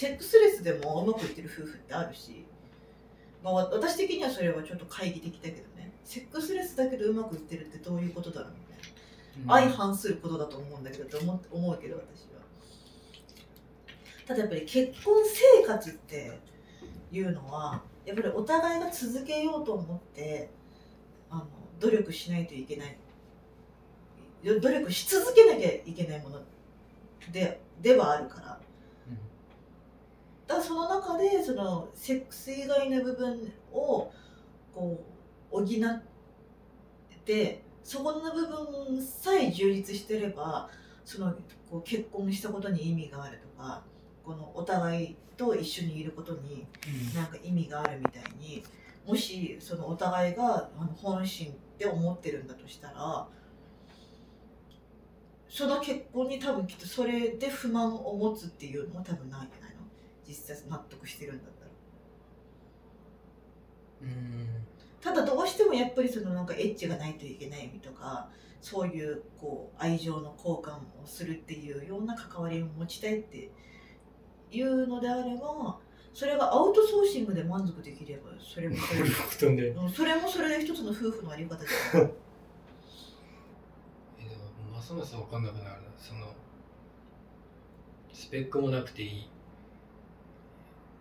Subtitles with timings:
[0.00, 2.46] セックスレスでもうまくいってる夫婦ってあるし、
[3.44, 5.92] まあ、わ私的にはそれはちょっと懐疑的だけどね。
[6.04, 12.40] セックスレスだけどうまくいってるってどういうことだろうみたいな、相反することだと思うんだけどって思思うけど私は。
[14.26, 15.14] ただやっぱり結婚
[15.60, 16.38] 生活って
[17.12, 20.48] いうのはやっぱりお互いが続けようと思って
[21.28, 21.46] あの
[21.78, 22.96] 努力しないといけない。
[24.42, 26.40] よ努力し続けなきゃいけないもの
[27.30, 28.60] でではあるから
[30.50, 34.12] だその中でそのセックス以外の部分を
[34.74, 35.04] こ
[35.52, 36.02] う補っ
[37.24, 40.68] てそこの部分さえ充実してれば
[41.04, 41.32] その
[41.70, 43.82] こう結婚したことに意味があるとか
[44.24, 46.66] このお互いと一緒にいることに
[47.14, 48.64] なんか意味があるみたいに
[49.06, 53.26] もしそのお互いが本心って思ってるんだとしたら
[55.48, 59.69] その結婚に多分きっとそれで不満を持つっていうのも多分ないんじゃないの
[60.30, 61.70] 実際納得してるんだったら。
[64.02, 64.66] うん。
[65.00, 68.28] ただどうしてもやっぱりそのなんかエッチがないといけないとか
[68.60, 73.50] そういうこう愛情の交換をするっていうような関わりを持ちたいって
[74.52, 75.78] いうのであれば
[76.12, 79.08] それがアウトソーシングで満足できればそれもそれ
[79.90, 82.12] それもそれで一つの夫婦のあり方じゃない。
[84.18, 84.42] えでも
[84.72, 85.88] ますます分かんなくなるな。
[85.96, 86.34] その
[88.12, 89.30] スペックもなくていい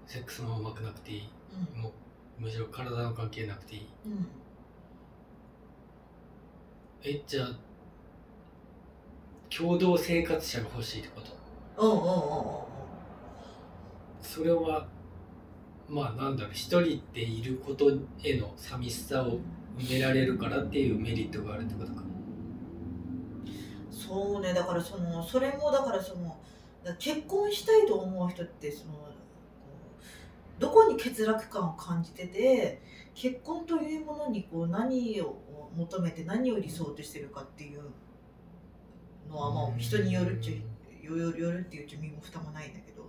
[0.10, 1.30] セックスもうまくなくていい。
[1.80, 1.90] も
[2.40, 3.88] うむしろ体の関係なくていい。
[4.08, 4.12] うん。
[4.14, 4.28] うん
[7.02, 7.56] えじゃあ
[9.56, 11.32] 共同生活者が欲しいってこと？
[11.82, 12.14] うんうんうんうん。
[14.22, 14.88] それは
[15.88, 17.90] まあなんだろう一人でいること
[18.24, 19.40] への寂しさを
[19.78, 22.02] 埋められるからっていうメリットがあるってことか。
[23.92, 24.54] そうね。
[24.54, 26.36] だからそのそれもだからその
[26.98, 29.09] 結婚したいと思う人ってその
[30.60, 32.82] どこに欠落感を感じてて
[33.16, 35.38] 結婚というものにこう何を
[35.76, 37.82] 求めて何を理想としてるかっていう
[39.30, 43.00] のはまあ人によるっちゃよよよるっていううち身も蓋もないんだけど。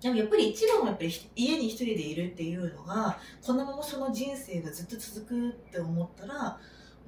[0.00, 6.58] でもやっぱり一番はやっぱりひ家に一人でいるっていうのがこのままその人生がずっと続くって思ったら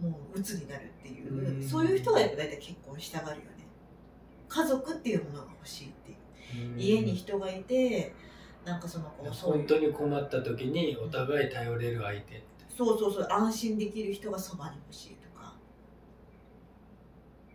[0.00, 1.62] もう鬱になるっていう、うん。
[1.62, 3.66] そういう人がやっぱ大体結婚したがるよね。
[4.48, 5.88] 家族っていうものが欲しい
[6.76, 8.14] 家に人がいて
[8.64, 9.66] なんかそのこうそういう。
[9.66, 12.18] 本当に困った時にお互い頼れる相手。
[12.18, 12.42] って
[12.76, 15.54] そうそうそう安心できる人がそばに欲しいとか。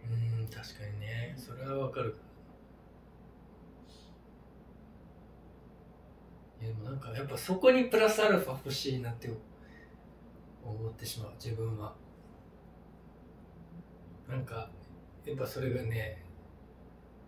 [0.10, 1.36] うん確かにね。
[1.38, 2.16] それはわかる。
[6.62, 9.30] いやでもなんかやっぱそこにプラスアルファ欲しいなって
[10.64, 11.94] 思ってしまう自分は。
[14.28, 14.70] なんか
[15.26, 16.24] やっぱそれがね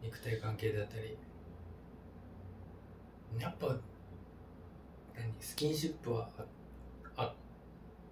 [0.04, 1.18] 肉体関係だったり
[3.40, 3.68] やっぱ
[5.16, 6.46] 何スキンシップはあ
[7.24, 7.34] あっ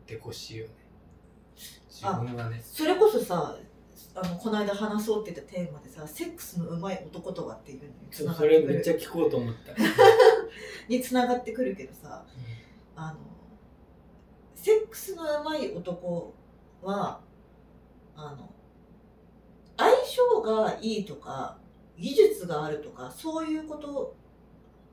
[0.05, 0.73] てほしいよね。
[1.89, 2.61] 自分はね。
[2.63, 3.57] それこそさ
[4.15, 8.73] あのこの間話そうって言ったテーマでさセックスのうまい男とはっていうのにつながっそれてくる。
[8.75, 9.73] めっちゃ聞こうと思った、
[10.87, 12.25] につながってくるけどさ
[12.95, 13.19] あの
[14.55, 16.33] セックスのうまい男
[16.81, 17.21] は
[18.15, 18.49] あの
[19.77, 21.57] 相性がいいとか
[21.97, 24.15] 技術があるとかそういうこと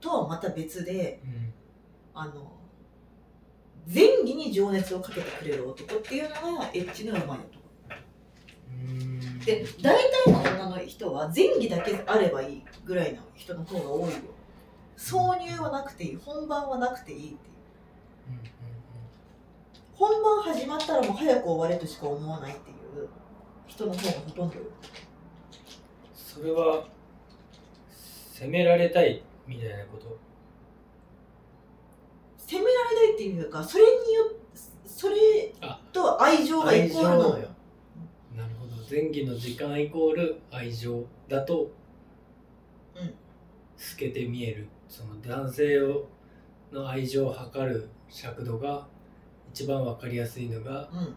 [0.00, 1.52] とはまた別でうん。
[2.14, 2.52] あの
[3.92, 7.40] 前儀に情熱をかけてくれる男っていうのがエッチのうまい男。
[8.68, 9.38] うん。
[9.40, 14.16] で大体の女の人は前儀だけあればいいぐらいの人の方が多いよ。
[14.96, 16.16] 挿入はなくていい。
[16.16, 17.38] 本番はなくていいっていう。
[19.94, 23.08] 本番始まったらもう早く終われとしか思わないっていう
[23.66, 24.62] 人の方がほとんどよ。
[26.14, 26.84] それは
[28.32, 30.18] 責められたいみたいなこと。
[32.36, 34.24] 責められないっていうかそれによ
[34.84, 35.16] それ
[35.60, 37.48] あと愛情がイコールなのよ。
[38.36, 38.72] なるほど。
[38.88, 41.70] 前期の時間イコール愛情だと、
[42.94, 43.14] うん。
[43.76, 44.68] 透けて見える。
[44.88, 46.06] その男性を
[46.72, 48.86] の愛情を測る尺度が
[49.52, 51.14] 一番わかりやすいのがうん。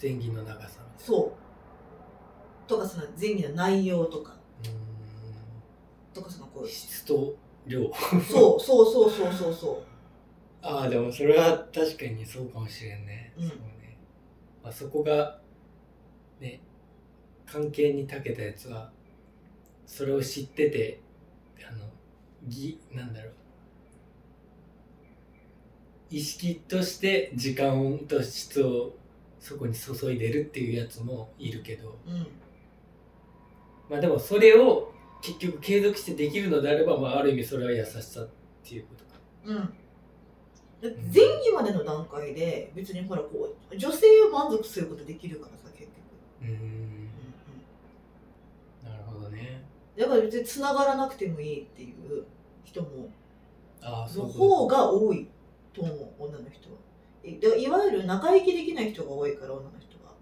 [0.00, 0.80] 前期の長さ。
[0.98, 1.32] そ
[2.66, 2.68] う。
[2.68, 4.32] とかその前儀の内容とか。
[4.32, 7.34] うとかそのこーん質と
[7.68, 7.82] 量。
[7.82, 9.54] うそうそうそうそうそう。
[9.54, 9.82] そ
[10.62, 13.48] ああでもそれは確かにそうかもしれんね、うん。
[13.48, 13.96] そうね、
[14.62, 15.38] まあ、そこが
[16.40, 16.60] ね
[17.46, 18.90] 関係に長けたやつは
[19.86, 21.00] それを知ってて
[21.68, 21.84] あの
[22.46, 23.32] ぎなんだろう。
[26.10, 28.94] 意識として時間と質を
[29.38, 31.98] そこに注いでるっていうやつもいるけど。
[32.06, 32.26] ううん。
[33.90, 38.28] まあでもそれを結局継続してできるのであれば、まあ、ある意味それは優しさっ
[38.64, 39.10] ていうことか。
[39.44, 39.74] うん。
[40.80, 45.92] 前期までの段階で別にほらこう女性を満足することできるからさ結局、
[46.42, 46.50] うーん。
[46.50, 46.58] うん
[48.84, 48.90] うん。
[48.90, 49.64] なるほどね。
[49.96, 52.24] だから別に繋がらなくてもいいっていう
[52.64, 53.10] 人も
[53.82, 55.28] ああそうの方が多い
[55.72, 56.78] と思う女の人は。
[57.24, 60.14] いでいわゆる仲良きできない人が多いから女の人は。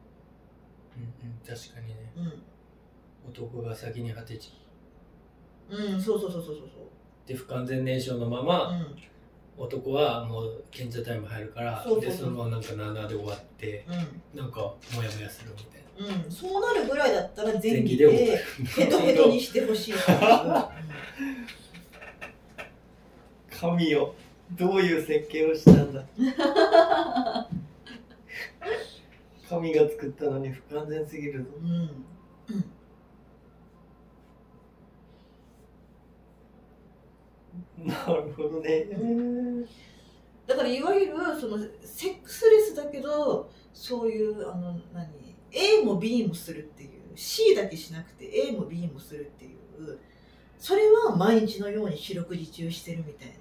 [0.96, 2.12] うんうん、確かにね。
[2.16, 2.56] う
[3.28, 4.65] 男が先に果てちん
[5.70, 6.66] うんそうそうそうそうそう。
[7.26, 8.96] で不完全燃焼のまま、そう
[9.58, 12.10] 男はもう賢者タイム入るからそうそうそう。
[12.10, 14.40] でそのままなんか7で終わってうん。
[14.40, 14.60] なんか
[14.94, 16.14] モヤモヤするみたいな。
[16.14, 19.94] うん、うん、そうなるぐらいだったら前期前期ででヘトヘトにしてほしい。
[23.50, 24.14] 神よ。
[24.52, 26.04] どういう設計をしたんだ。
[29.48, 31.48] 神が作ったのに不完全すぎるぞ。
[31.62, 31.70] うん。
[31.70, 32.75] うん
[37.86, 38.86] なるほどね。
[40.46, 45.08] だからいわゆるそのセックスレスだけどそういうあの何
[45.52, 49.98] A も B もするっていう C だけしなくて A も B もするっていう
[50.58, 53.34] それは毎日のように四六時中してるみたいな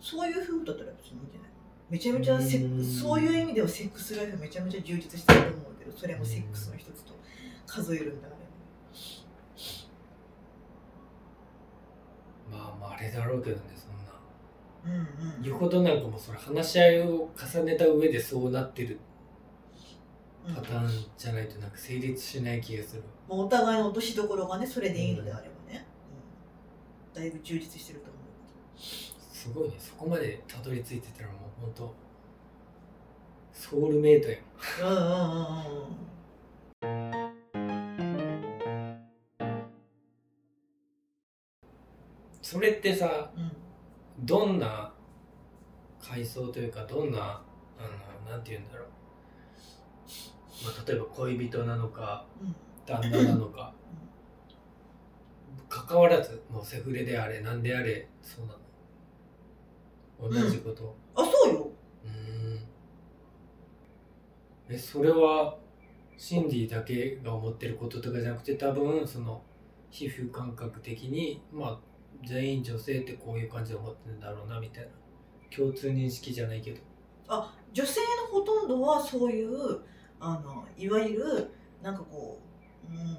[0.00, 1.50] そういう夫婦だったら別にいいんじゃない？
[1.90, 2.84] めちゃめちゃセックうん。
[2.84, 7.12] そういう意味ではセックスライフめちゃめちゃ充実してると思うけどそれもセックスの一つと
[7.66, 8.28] 数えるんだ
[12.92, 13.86] あれだろうけどねそ
[14.90, 14.98] んな。
[14.98, 15.42] うんうん。
[15.42, 18.98] 言うことなんかもそれ話し合いを重ねた上でそうなってる
[20.46, 23.02] うんパターンじゃないとなんか成立しない気がする。
[23.28, 25.86] まあお互いの落としどころがねそれでいいのであればね、
[27.14, 28.22] うん、だいぶ充実してると思う。
[29.32, 31.94] すごいねそこまでたどり着いてたらもう本当
[33.52, 34.40] ソウルメイトやん
[34.82, 35.04] うんうんうん
[42.42, 43.52] それってさうん。
[44.26, 44.92] どんな
[46.00, 47.42] 階層というかどんな
[47.78, 48.88] あのなんて言うんだろう、
[50.64, 52.54] まあ、例えば恋人なのかうん。
[52.84, 53.72] 旦那なのか。
[55.68, 58.52] 関わらずもうセフレであれなんであれそうな
[60.38, 60.44] の。
[60.44, 61.70] 同じこと、あそうよ。
[62.04, 62.66] うーん。
[64.68, 65.56] えそれは
[66.18, 69.42] シンディだけが思ってることとかじゃなくて多分その
[69.90, 71.78] 皮膚感覚的にまあ
[72.24, 74.90] 全員女性ってこういう感じで思ってるんだろうなみたいな。
[75.54, 76.80] 共通認識じゃないけど。
[77.28, 79.80] あ女性のほとんどはそういう
[80.20, 81.50] あのいわゆる
[81.82, 82.38] なんかこ
[82.88, 83.16] う、うん、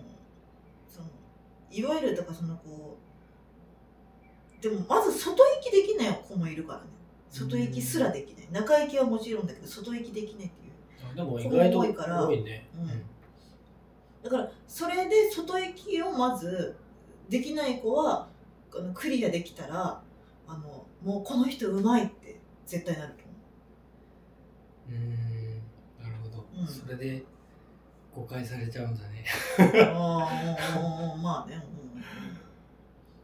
[0.87, 1.07] その
[1.71, 2.97] いわゆるだからそのこ
[4.59, 6.85] うでもまず外行きできない子もいるからね。
[7.29, 8.47] 外行きすらできない。
[8.51, 11.11] 中行きはもちろんだけど外行きできないっていう。
[11.11, 12.27] あでも意外と多いから。
[12.27, 12.87] 多いね、うん。
[14.23, 16.77] だからそれで外行きをまず
[17.27, 18.29] できない子は
[18.75, 20.01] あのクリアできたら
[20.47, 23.33] あのもうこの人うまいって絶対なると思
[24.89, 24.91] う。
[24.91, 25.55] うーん
[26.01, 26.67] なるほど、うん。
[26.67, 27.23] それで
[28.13, 29.25] 誤解されちゃうんだね。
[29.59, 32.03] ああまあね、うんうん。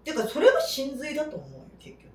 [0.04, 2.10] てかそれが真髄だと思うよ結局。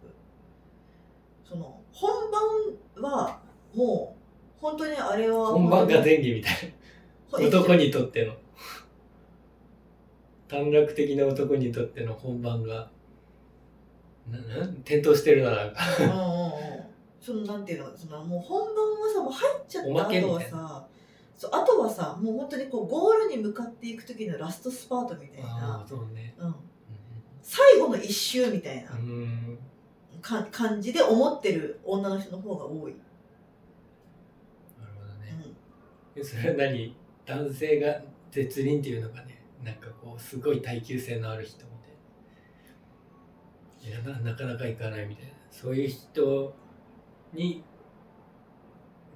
[1.44, 3.40] その本番は
[3.74, 4.16] も
[4.58, 6.74] う本当にあれは本番が前儀みたい
[7.30, 8.34] ほな男にとっての。
[10.46, 12.90] 短絡的な男にとっての本番が
[14.30, 16.52] 転倒してるななんかうんうんうん。
[17.20, 20.86] そのなんていうのそのもう本番はさもう入っちゃった後はさ
[21.36, 25.82] そうあとはさもう本当にこうゴールに向かっていく時のラストスパートみたいあな。
[25.84, 26.34] あ、そうね。
[26.38, 26.54] うん、
[27.42, 28.92] 最後の一周みたいな。
[28.92, 28.98] うん。
[28.98, 29.58] うん
[30.22, 32.94] か感じで思ってる女の人の方が多い。
[34.80, 35.54] なるほどうね、ん。
[36.14, 36.96] でそれは何？
[37.26, 38.00] 男性が
[38.30, 39.44] 絶倫っていうのがね。
[39.62, 41.66] なんかこうすごい耐久性のある人
[43.84, 45.32] ないやななかなかいかないみたいな。
[45.50, 46.54] そういう人
[47.32, 47.62] に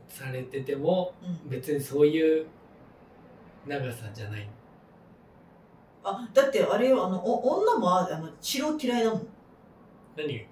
[0.09, 1.51] されててもうん。
[1.51, 2.47] 別にそういう
[3.67, 4.49] 長さじゃない。
[6.05, 9.27] あだってあれよあのお女もああの治療嫌いだもん。
[10.17, 10.47] 何が嫌い？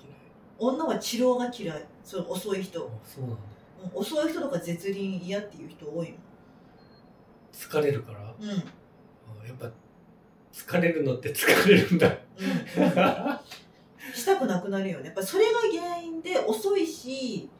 [0.59, 1.85] 女は治療が嫌い。
[2.05, 3.37] そう遅い人、あそうなんだ。
[3.37, 3.47] うん
[3.95, 6.15] 遅い人とか絶倫嫌っていう人多い
[7.53, 8.21] 疲れるから？
[8.21, 8.55] もんうん、あ
[9.47, 9.71] やっぱ
[10.53, 12.09] 疲れるのって疲れるんだ。
[12.09, 12.17] うん、
[14.17, 15.07] したくなくなるよね。
[15.07, 17.51] やっぱそれが原因で遅いし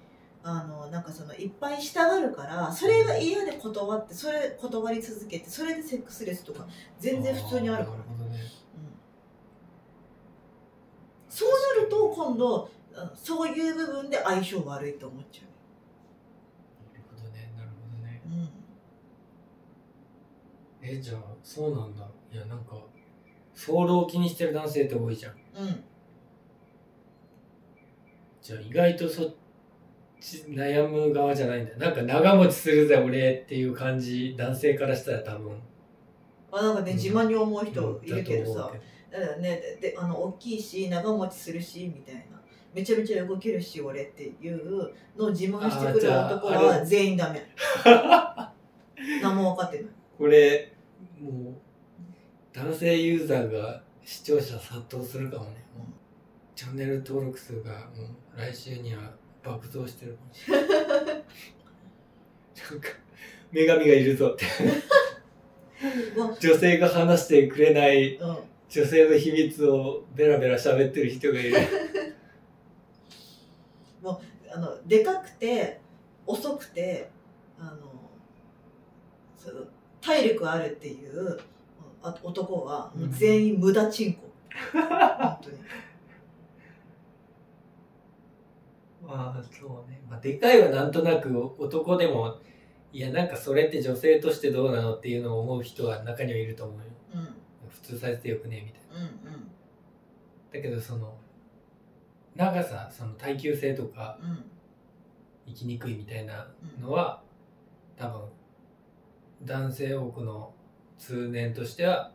[0.43, 6.67] あのなんかそのいっぱいしたがるからそれが嫌で断ってそれ断り続けてそれでセックスレスとか
[6.99, 7.99] 全然普通にあるから。
[7.99, 8.39] なるほどね。
[11.29, 15.43] そうなると今度あそういう部分で相性悪いと思っちゃ
[16.91, 17.53] なるほどね。
[17.55, 18.23] なるほどね。
[18.25, 18.33] う、う
[20.87, 22.09] ん、えじゃあそうなんだ。
[22.33, 22.81] いやなんか
[23.55, 25.33] 早漏を気にしてる男性って多いじゃん。
[25.33, 25.85] うん
[28.47, 29.35] じゃあ意外とそっ
[30.21, 31.73] ち悩む側じゃないんだ。
[31.73, 35.61] よなんか長持ちするぜ俺っていう感じ男性からしたら多分。
[36.53, 36.97] あなんかねうん。
[36.97, 38.71] 自慢に思う人いるけどさ。
[39.11, 39.61] だからね。
[39.81, 42.41] でであの大きいし長持ちするしみたいな。
[42.73, 47.43] めちゃめちゃ動けるし俺っていうのを自慢してくる男あはれ全員ダメ。
[49.21, 49.87] 何も分かってない。
[50.17, 50.73] これ
[51.21, 51.55] もう
[52.53, 55.66] 男性ユーザーが視聴者殺到するかもね、
[56.57, 59.13] チャンネル登録数がもう来週には
[59.45, 60.67] 爆増してるかもしれない。
[60.67, 62.89] なんか
[63.53, 64.45] 女神がいるぞって
[66.19, 68.39] もう女性が話してくれないうん。
[68.69, 71.57] 女性の秘密をベラベラ喋ってる人がいる。
[74.57, 75.79] あのでかくて
[76.27, 77.11] 遅くて
[77.59, 77.77] あの
[79.37, 79.61] その
[80.01, 81.39] 体力あるっていう
[82.03, 84.21] 男はもう全員無駄チンコ
[84.73, 85.59] 本当に
[89.07, 92.37] まあそうね、まあ、でかいはなんとなく男でも
[92.93, 96.85] いやなんかそれって女性としてどうなのっていうのを思う人は中にはいると思うよ。
[97.15, 97.21] うん。
[97.21, 97.27] うん
[97.69, 99.09] 普通サイズでよくねみたいな。
[99.09, 99.51] うん
[100.53, 101.15] だけどその
[102.35, 104.45] 長さその耐久性とかうん。
[105.47, 106.49] 生きにくいみたいな
[106.81, 107.23] のは
[107.97, 108.21] 多分
[109.45, 110.53] 男性多くの
[110.99, 112.11] 通念としては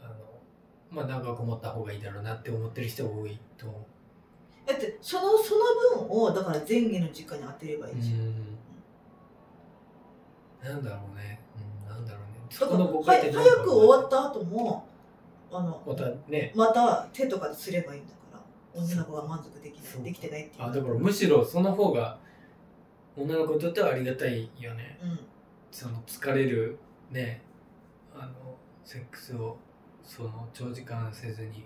[0.00, 0.14] あの
[0.90, 3.86] まあ長く持った方がいいだろうなって思ってる人が多いと思
[4.66, 8.14] だってそのその分をだから前儀の時間に当てればういいじゃ
[10.70, 11.40] ん、なんだろうね、
[11.86, 12.26] うん、なんだろうね。
[12.50, 14.86] だから早く終わった後も
[15.52, 16.52] あのまたね。
[16.56, 20.64] また手とかですればいいんだから女の子が満足できないできてないっていう。
[20.64, 22.18] あだからむしろその方が
[23.16, 24.98] 女の子にとってはありがたいよね。
[25.02, 25.20] うん。
[25.70, 26.78] その疲れる
[27.10, 27.42] ね
[28.14, 29.58] あのセックスを
[30.02, 31.64] その長時間せずに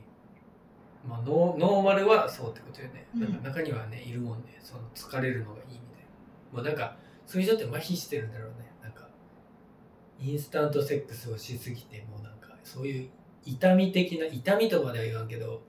[1.07, 3.21] まあノーノーマルはそうってことよね、うん。
[3.23, 4.59] なんか中にはねいるもんね。
[4.63, 6.09] その疲れるのがいいみたいな。
[6.53, 8.71] まあなんかそういう人って麻痺してるんだろうね。
[8.83, 9.09] なんか
[10.19, 13.11] インスタントセックスをしすぎてもうなんかそういう
[13.45, 15.63] 痛み的な痛みとまでは言わんけど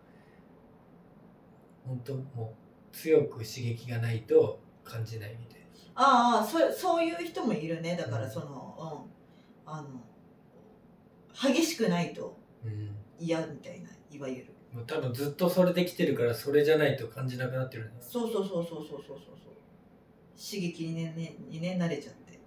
[1.85, 2.53] 本当も
[2.91, 5.65] う強く刺激がないと感じないみたいな。
[5.95, 7.95] ああそそういう人もいるね。
[7.95, 8.31] だからうん。
[8.31, 9.07] その、
[9.65, 9.87] うん、あの
[11.53, 12.95] 激しくないとうん。
[13.21, 19.17] 嫌みたいないわゆるもう多分ずっとそれできてるからそれじゃないと感じなくなってるんでそうそうそうそうそうそうそう。
[20.37, 22.39] 刺激にねねにね慣れちゃって。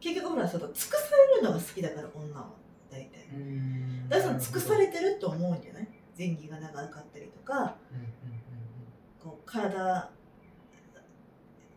[0.00, 2.50] 結局ほらその尽くされるのが好きだから女は
[2.90, 3.26] 大体。
[4.08, 5.88] だから尽くされてると思うんじゃない？
[6.16, 7.76] 前儀が長かったりとか、
[9.22, 10.10] こう体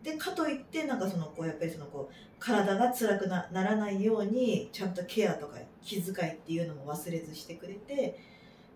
[0.03, 8.19] でかといってなんかそのこうやっぱりそのこう体が辛くなならないようにちゃんとケアとか気遣いっていうのも忘れずしてくれて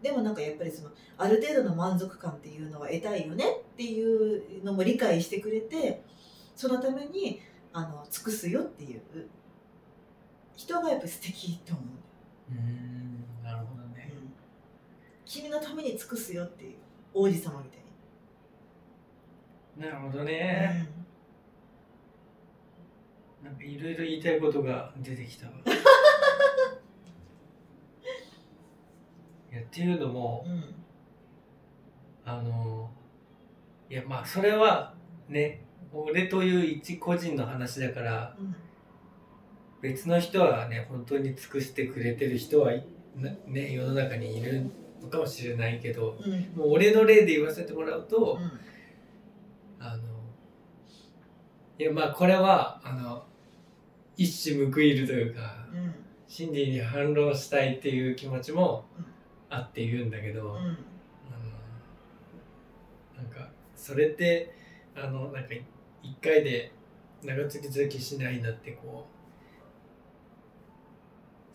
[0.02, 6.04] でもなんかやっぱりそのある程度の満足感っていうのは得たいよねっていうのも理解してくれて
[6.56, 7.42] そのために
[7.74, 9.02] あの尽くすよっていう。
[10.56, 11.86] 人がやっぱり素敵と思う、
[12.52, 14.12] うんうんなるほどね。
[14.12, 14.34] うん、
[15.26, 16.76] 君のために尽くすよっていう
[17.14, 17.78] 王子様みた
[19.88, 20.88] いなるほどに、ね、
[23.46, 25.54] なんかいろいろ言いたいことが出てきたわ。
[29.54, 30.54] いやっていうのもうん。
[30.54, 30.76] うん
[32.28, 32.90] あの
[33.88, 34.96] いやまあそれは
[35.30, 35.62] ね
[35.94, 38.56] 俺という一個人の話だからうん
[39.82, 42.72] 別の人はね本当に尽くしてくれてる人は
[43.46, 46.32] ね世の中にいるのかもしれないけどうん。
[46.56, 48.52] もう俺の例で言わせてもらうと、うん。
[49.80, 50.04] あの
[51.78, 53.24] いやまあこれはあの
[54.18, 55.96] 一矢報いるというかうん。
[56.28, 59.06] シンディに反論したいっていう気持ちもうん。
[59.50, 60.58] あって言うんだけど、うん。
[60.58, 60.66] あの
[63.18, 64.54] なんかそれって
[64.96, 65.50] あのなんか
[66.02, 66.72] 一回で
[67.24, 69.16] 長続きしないんだってこう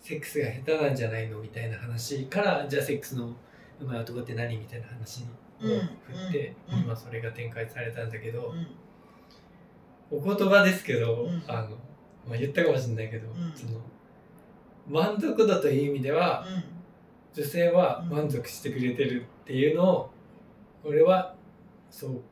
[0.06, 3.32] セックスが下手なんじゃないのみたいな話からじゃあセックスの
[3.80, 5.26] うまい男って何みたいな話を
[5.60, 6.78] 振って、うん。
[6.78, 6.84] うん。
[6.84, 8.52] 今それが展開されたんだけど、
[10.10, 10.18] うん。
[10.18, 11.42] お言葉ですけど、うん。
[11.46, 11.76] あの
[12.28, 13.52] まあ、言ったかもしれないけど、ん。
[13.54, 13.80] その
[14.88, 16.44] 満足度という意味では、
[17.32, 20.10] 女性は満足してくれてるっていうのを
[20.84, 21.34] 俺は
[21.90, 22.22] そう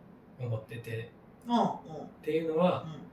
[0.40, 1.10] 思ってて。
[1.48, 3.08] っていうのはうん。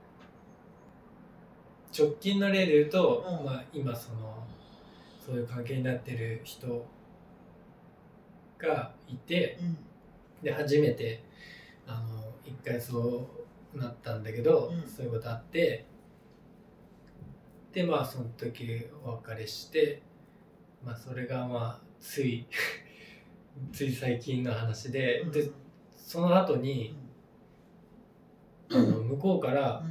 [1.98, 3.46] 直近の例で言うと、うん。
[3.46, 4.44] まあ、今その
[5.24, 6.86] そういう関係になってる人
[8.58, 9.78] がいてうん。
[10.42, 11.22] で初めて
[11.86, 13.28] あの一回そ
[13.74, 14.82] うなったんだけど、うん。
[14.82, 15.86] そういうことあって
[17.76, 20.00] でまあその時お別れして
[20.82, 22.46] まあそれがまあつい
[23.70, 25.30] つい最近の話で、うん。
[25.30, 25.50] で
[25.94, 26.96] その後に、
[28.70, 29.84] あの向こうから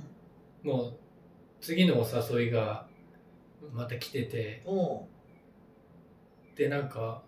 [0.63, 0.71] うん。
[0.71, 0.93] もう
[1.61, 2.87] 次のお誘いが
[3.71, 4.63] また来てて
[6.55, 7.21] でなんか、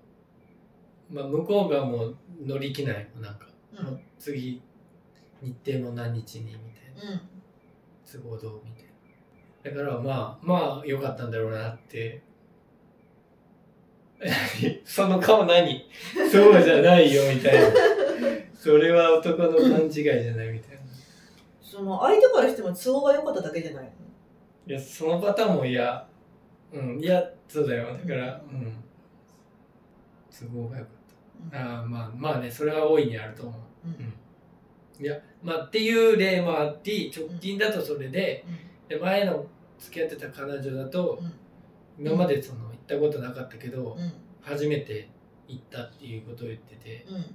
[1.12, 3.48] まあ、向こうがもう乗り気ないなんか、
[3.78, 3.86] うん。
[3.86, 4.60] もう次
[5.40, 7.14] 日程も何日にみたいな。
[7.14, 7.22] うん。
[8.12, 8.97] 都合どうみたいな
[9.70, 12.22] だからまあまあ良かったんだろうなって。
[14.84, 15.86] その顔何？
[16.32, 17.68] そうじゃないよみたいな。
[18.56, 20.82] それは男の勘違いじゃないみたいな。
[21.62, 23.84] その相手からしても都合が良かっただけじゃない？
[23.84, 23.90] の
[24.68, 26.08] いやそのパターンも嫌。
[26.74, 27.86] うんいやそうだよ。
[27.94, 28.74] だからうん。
[30.32, 31.60] 都合が良かった。
[31.60, 33.56] ああまあまあねそれは大いにあると思う。
[33.88, 33.90] う
[35.02, 35.06] ん。
[35.06, 38.44] いやまあっていう例もあって直近だとそれで
[38.90, 39.46] で前の
[39.80, 41.20] 付き合ってた彼女だと
[42.00, 44.14] 今までその行ったことなかったけどうん。
[44.42, 45.10] 初めて
[45.48, 47.06] 行ったっていうことを言ってて。
[47.10, 47.26] うん。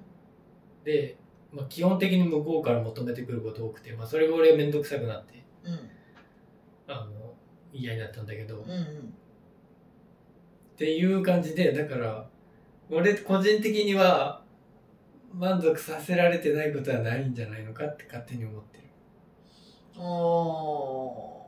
[0.84, 1.16] で、
[1.52, 5.90] まあ、基本的に向こうから求めてくること多くて、まあ、それが俺面倒くさくなってうん。
[6.88, 7.34] あの
[7.72, 9.14] 嫌になったんだけど、っうんうん。
[10.76, 12.26] ていう感じでだから
[12.90, 14.42] 俺個人的には
[15.34, 18.84] 満足させられてないことはないんじゃないのかって勝手に思ってる。
[19.99, 21.41] お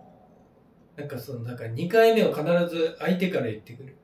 [0.97, 3.97] なんかそのなんか2回目を必ず相手から言ってくる。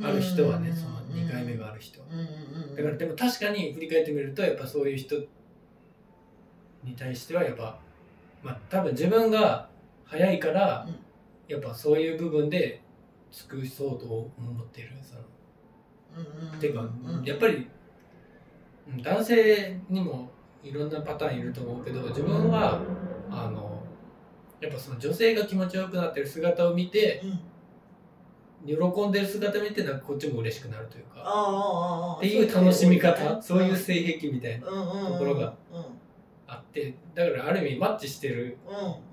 [0.00, 0.76] ーある人はねうん。
[0.76, 2.06] その2回目がある人は。
[2.76, 5.16] だからでも確かに振り返ってみるとやっぱそういう人
[6.82, 7.78] に対してはやっぱ
[8.42, 9.68] まあ多分自分が
[10.04, 10.96] 早いからうん。
[11.46, 12.80] やっぱそういう部分で
[13.30, 14.30] 尽くそうと思
[14.62, 15.20] ってるその。
[16.16, 16.58] うんうん。
[16.58, 17.24] てかうん。
[17.24, 17.66] やっぱり
[18.88, 20.30] うん男性にも
[20.62, 22.80] いろんなパターンいると思うけど自分は
[23.30, 23.63] あの
[24.64, 27.40] やっぱその女性が気持ちよくなってる姿を見てうん
[28.66, 34.72] 喜んでる姿を見てなんかこっちも嬉しくなるというかっていう楽しみ方そういううん性癖みたいなと
[35.18, 35.84] ころがうん
[36.46, 38.56] あってだからある意味マッチしてる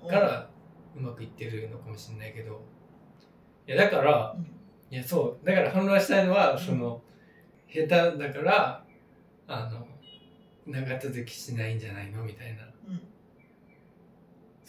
[0.08, 0.48] から
[0.96, 2.62] うまくいってるのかもしれないけど
[3.68, 4.44] いやだからうん。
[4.90, 6.58] いやそうだから反論したいのはうん。
[6.58, 7.02] その
[7.68, 7.88] 下手
[8.18, 8.84] だから
[9.48, 9.86] あの
[10.66, 12.62] 長続きしないんじゃないのみたいな。
[12.64, 12.71] うん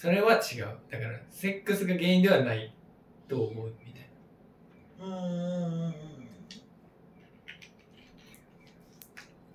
[0.03, 0.67] それは違う。
[0.91, 2.73] だからセックスが原因ではない
[3.29, 4.09] と思うみたい
[4.99, 5.93] うんうんうんうん。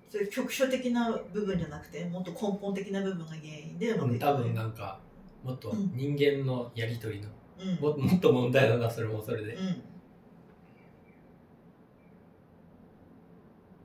[0.09, 4.99] それ局所的な部分じゃなくてもっと根本的な部分が原因でう多分なんか
[5.43, 7.99] もっと人間のやり取りのうん。
[7.99, 9.55] ももっと問題だなそれもそれで。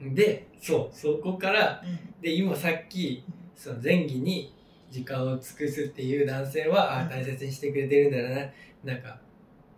[0.01, 0.15] うん。
[0.15, 2.23] でそうそこからうん。
[2.23, 3.23] で今さっき
[3.55, 4.55] その前儀に
[4.95, 7.09] 時間を尽くすっていう男性は、あうん。
[7.09, 8.49] 大切にしてくれてるんだな。
[8.85, 9.19] なんか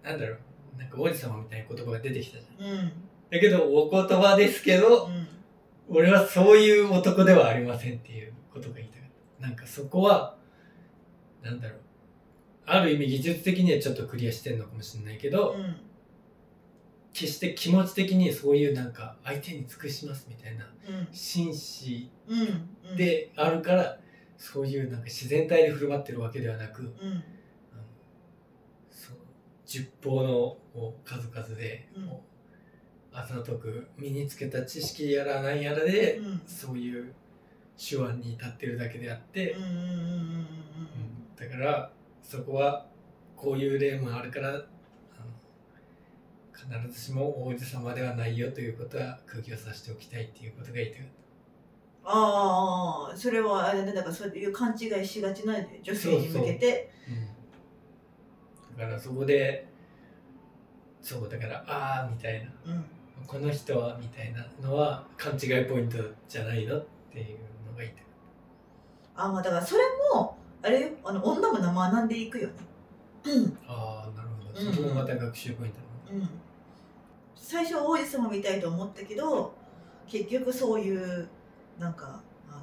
[0.05, 0.79] なんだろう。
[0.79, 2.71] なんか王子様みたいな言葉が出てきたじゃん。
[2.71, 2.93] うん。
[3.31, 5.27] だけどお言葉ですけどうん。
[5.89, 9.47] 俺はそういう男ではありませんっていうことが言いたかった。
[9.47, 10.37] なんかそこは
[11.43, 11.79] なんだろう。
[12.67, 15.77] ある意味技術的にはちょっとクリアしてんのかもしれないけど、うん。
[17.15, 21.09] 決して気持ち的にそういうなんか相手に尽くしますみたいなうん。
[21.11, 22.11] 紳士
[22.99, 23.99] であるから
[24.37, 27.23] そういうなんか自然体で振る舞ってるわけではなく、うん。
[29.67, 30.57] 十方の
[31.05, 32.11] 数々でうん。
[33.13, 36.43] あざとく身につけた知識やらなんやらで、うん。
[36.47, 37.15] そういう
[37.77, 39.55] 手腕に至ってるだけであって
[41.37, 41.91] だから
[42.23, 42.87] そこは
[43.37, 44.65] こういう例もあるから
[46.55, 51.07] 必ずしも王子様ではないよということは釘を刺しておきたいっていうことが言いたかっ
[52.09, 53.93] ああそれはあれだね。
[53.93, 56.93] だからそういう勘違いしがちな女性に向けて。
[58.77, 59.67] た、だからそこで
[61.03, 62.73] そうだからああみたいな。
[62.73, 62.85] うん。
[63.27, 69.83] この人はみたいなのは勘違いポイントじゃないのっていうのが言いたかっあまあだからそれ
[70.15, 70.89] もあれよ。
[71.05, 72.55] あの女も学んでいくよね。
[73.25, 73.51] うん。
[73.51, 74.61] たああなるほど。
[74.61, 74.73] うん。
[74.73, 75.79] そこもまた学習ポイント
[76.13, 76.29] だなうん。
[77.35, 79.55] 最初は王子様みたいと思ったけど
[80.09, 81.29] 結局そういう
[81.79, 82.63] なんかあの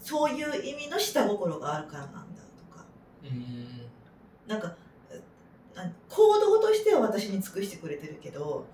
[0.00, 2.20] そういう意味の下心があるからなんだ
[2.70, 2.84] とか。
[3.24, 3.66] うん。
[4.46, 4.74] なんか
[5.76, 8.66] あ行動としては私に尽くしてくれてるけど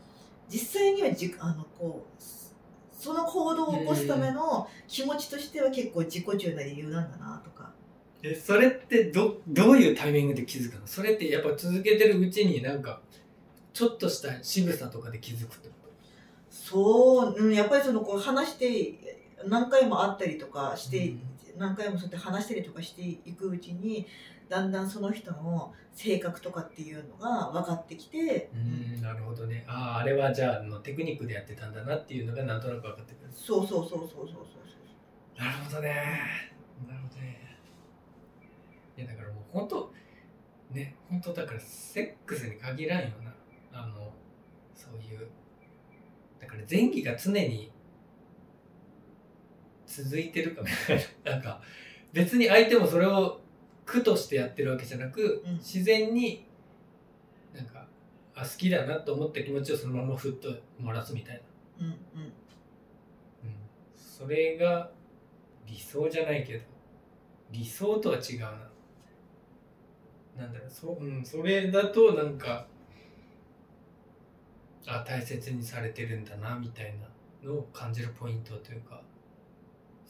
[0.49, 2.23] 実際にはじあのこう
[2.91, 7.71] その行動を起こすための気持ちとしては結構自己中な理由なんだなとか。
[8.23, 10.87] えそれってどどういうタイミングで気づくの？
[10.87, 13.03] それってやっぱ続けてるうちになんか
[13.75, 15.75] ちょっとした仕草とかで気づくってこ
[16.65, 21.21] そう、うん、やっぱりそのこう話して何回も会ったりとかして、うん。
[21.59, 24.07] 何回もそうやって話したりとかしていくうちに
[24.49, 29.65] だんだんその人の性格とかっていうのが分かってきて、うんなるほどね。
[29.67, 33.31] あああれはじゃああのテクニックでやってたんだなっていうのがなんとなく分かってくる。
[33.33, 34.57] そうそうそうそうそうそう
[35.39, 35.89] なるほどね
[36.89, 37.59] なるほどね
[38.97, 39.93] いやだからもう本当
[40.73, 43.35] ね本当だからセックスに限らんよな
[43.73, 44.13] あの
[44.75, 45.29] そういう
[46.41, 47.71] だから前期が常に
[49.87, 51.63] 続いてるかみたいな なんか
[52.13, 53.41] 別に相手もそれを
[53.85, 55.57] 苦としてやってるわけじゃなく、うん。
[55.57, 56.47] 自然に
[57.55, 57.87] なんか
[58.35, 61.43] あ好きだなと思った気持ちをそのままふっと漏らすみたい
[61.79, 61.93] な、うん。
[61.93, 62.33] うん。
[63.95, 64.91] それが
[65.67, 66.65] 理想じゃないけど
[67.51, 68.71] 理想とは違うな。
[70.37, 72.67] なんだろうそ,、うん、それだとなんか
[74.87, 76.95] あ大切にされてるんだなみたい
[77.43, 79.03] なのを感じるポイントというか。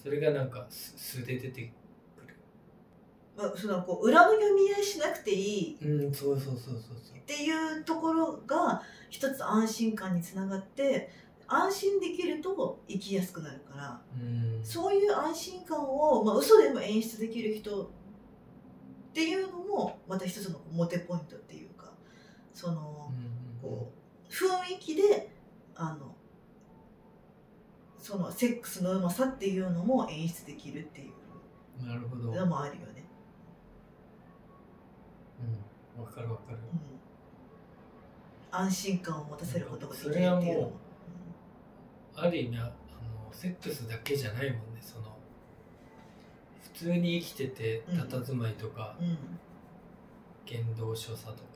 [0.06, 1.72] それがなんか素素で出て
[2.16, 2.36] くる。
[3.36, 5.78] まあ、そのこう裏の読み合いしなくていい。
[5.82, 7.18] うんそうそうそうそうそう。
[7.18, 11.10] っていうところが一つ安心感につながって
[11.48, 14.00] 安心できると生きやすくなるから。
[14.14, 14.60] うん。
[14.62, 17.88] そういう安心感を、まあ、嘘でも演出できる人っ
[19.12, 21.90] ていうのもまた一つのモテポイントっていうか。
[22.52, 23.12] その
[23.60, 23.95] こう
[24.28, 25.30] 雰囲気で
[25.74, 26.14] あの
[27.98, 31.08] そのセックスのうまさっていうのも演出できるっていう。
[31.08, 32.32] うんなるほど。
[32.32, 33.04] のもあるよね。
[35.96, 36.02] うん。
[36.02, 36.58] わかるわかる。
[36.58, 38.58] うん。
[38.58, 40.52] 安心感を持たせることができるそっていうのも。
[40.52, 40.72] うも
[42.14, 42.72] ある意味あの
[43.32, 45.16] セックスだけじゃないもんねその。
[46.62, 48.00] 普通に生きててうん。
[48.00, 49.18] 佇まいとか、うん。
[50.46, 51.42] 言動所作と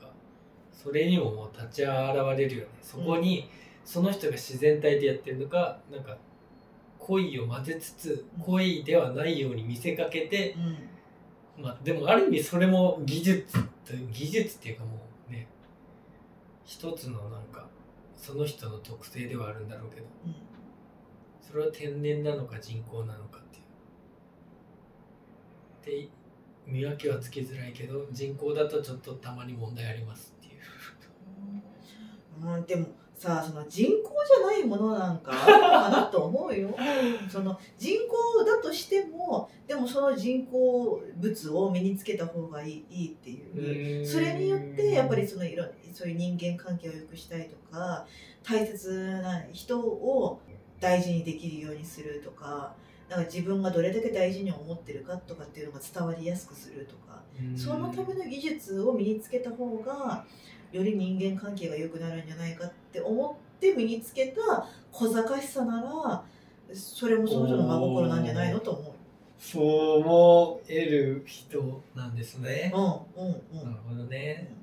[0.81, 1.91] それにももう立ち現
[2.37, 2.69] れるよね。
[2.81, 3.47] そこに
[3.85, 6.17] その人が自然体でやってるのかなんか
[6.97, 8.43] 恋を混ぜつつうん。
[8.43, 10.55] 恋ではないように見せかけて、
[11.57, 11.63] うん。
[11.63, 15.47] まあでもある意味それも技術という技術っていうかもうね
[16.65, 17.67] 一つのなんか
[18.15, 20.35] その人の特性ではあるんだろうけどうん。
[21.41, 23.43] それは天然なのか人工なのかっ
[25.83, 26.07] ていう。
[26.07, 26.09] で
[26.65, 30.33] 見分けはつきづらいけど人工だとちょっとたまに問題あります
[32.41, 36.75] ううん、でもさその人工じゃないものなんかあるのかなと思うよ。
[37.29, 44.05] その人工だとしてもでもその人工物を身につけた方がいいいいっていう。
[44.05, 48.07] それによってやっぱりそのいろそういう人間関係を良くしたいとか
[48.43, 50.39] 大切な人を
[50.79, 52.73] 大事にできるようにするとか
[53.07, 57.11] なんか自分がどれだけ大事に思ってるかとかっていうのが伝わりやすくするとか。
[57.55, 60.25] そのための技術を身につけた方が
[60.71, 66.23] より人間関係が良くなるんじゃないかって思って身につけた小賢しさなら
[66.73, 68.93] それもその人の真心なんじゃないのと思う。
[69.37, 69.59] そ
[69.97, 72.71] う思える人なんですね。
[72.73, 74.53] うんうんうんなるほどね。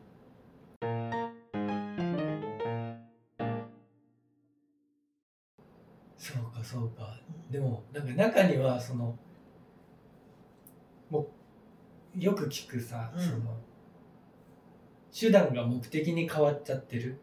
[6.16, 7.18] そうかそうか。
[7.50, 9.18] でもなんか中にはその
[11.10, 11.26] も
[12.16, 13.56] うよく聞くさ、うんその
[15.18, 17.18] 手段が目的に変わっちゃってる？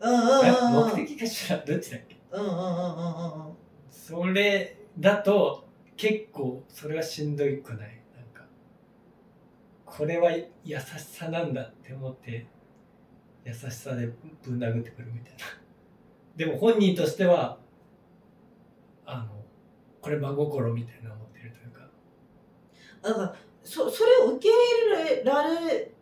[0.00, 0.46] うんうんうんうん。
[0.46, 0.50] え
[0.96, 2.16] 目的か手段どっちだっけ？
[2.32, 3.56] うんうんうんうんうんうん
[3.90, 8.02] それだと結構それはしんどいくない？
[8.16, 8.44] なんか
[9.84, 12.46] これは優しさなんだって思って
[13.44, 14.08] 優しさで
[14.42, 15.38] ぶん殴ってくるみたいな。
[16.36, 17.58] でも本人としては
[19.04, 19.26] あの
[20.00, 21.88] これ真心みたいな思ってるというか。
[23.02, 25.92] だからそそれを受け入れられ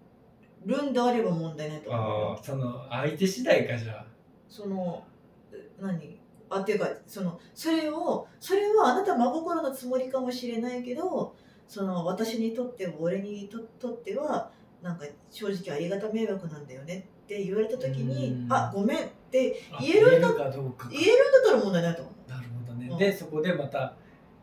[0.64, 2.30] るんであれば問題ないと思うよ。
[2.32, 4.06] ああその相手次第かじゃあ。
[4.48, 5.04] その
[5.52, 6.18] え何？
[6.50, 14.50] あっていうかそのそれをそれはあなた真心のつもりかもしれないけどその私にとっても俺にととっては
[14.82, 18.52] なんか正直ありがた迷惑なんだよねって言われた時にうん。
[18.52, 20.90] あごめんってあ言えるんだかどうかか。
[20.90, 22.30] 言えるんだったら問題ないと思う。
[22.30, 22.98] なるほどね、うん。
[22.98, 23.94] でそこでまた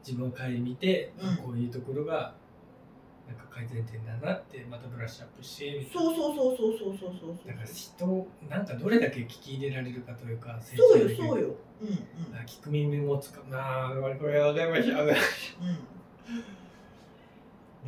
[0.05, 1.37] 自分を顧みて、あうん。
[1.37, 2.35] こういうところが
[3.27, 11.95] なんか改善点だなってまたブラッシュアップしてそうそうそうそうそうそうそうだから人なんかどれだけ聞き入れられるかというかそうよそうよ、うんうん、
[12.45, 15.65] 聞く耳もつかなあこれ分かりました分かりました、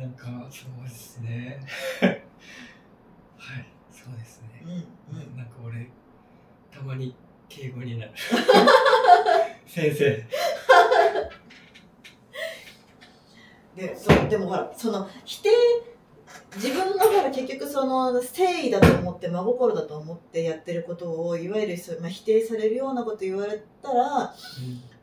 [0.00, 1.60] ん、なんかそうですね。
[2.00, 4.66] はいそうですね、う
[5.14, 5.88] んうん、なんか俺
[6.70, 7.14] たまに
[7.48, 8.12] 敬語になる。
[9.66, 10.24] 先生。
[13.78, 15.50] でそうでもほらその否定
[16.56, 24.34] 自分がほら結局その誠意だと思って真心だと思ってやってることをいわゆるそう、まあ、否定されるようなこと言われたら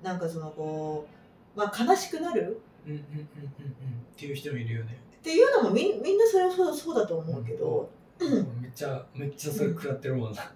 [0.04, 1.08] なんかそのこ
[1.56, 3.28] まあ、悲しくなるうんうんうんうんうん。
[3.28, 10.52] っていう人もいるよね、っていうのもみんみんなそれはそうそうだと思うけど、めっちゃめっちゃそれ食らってるもんな、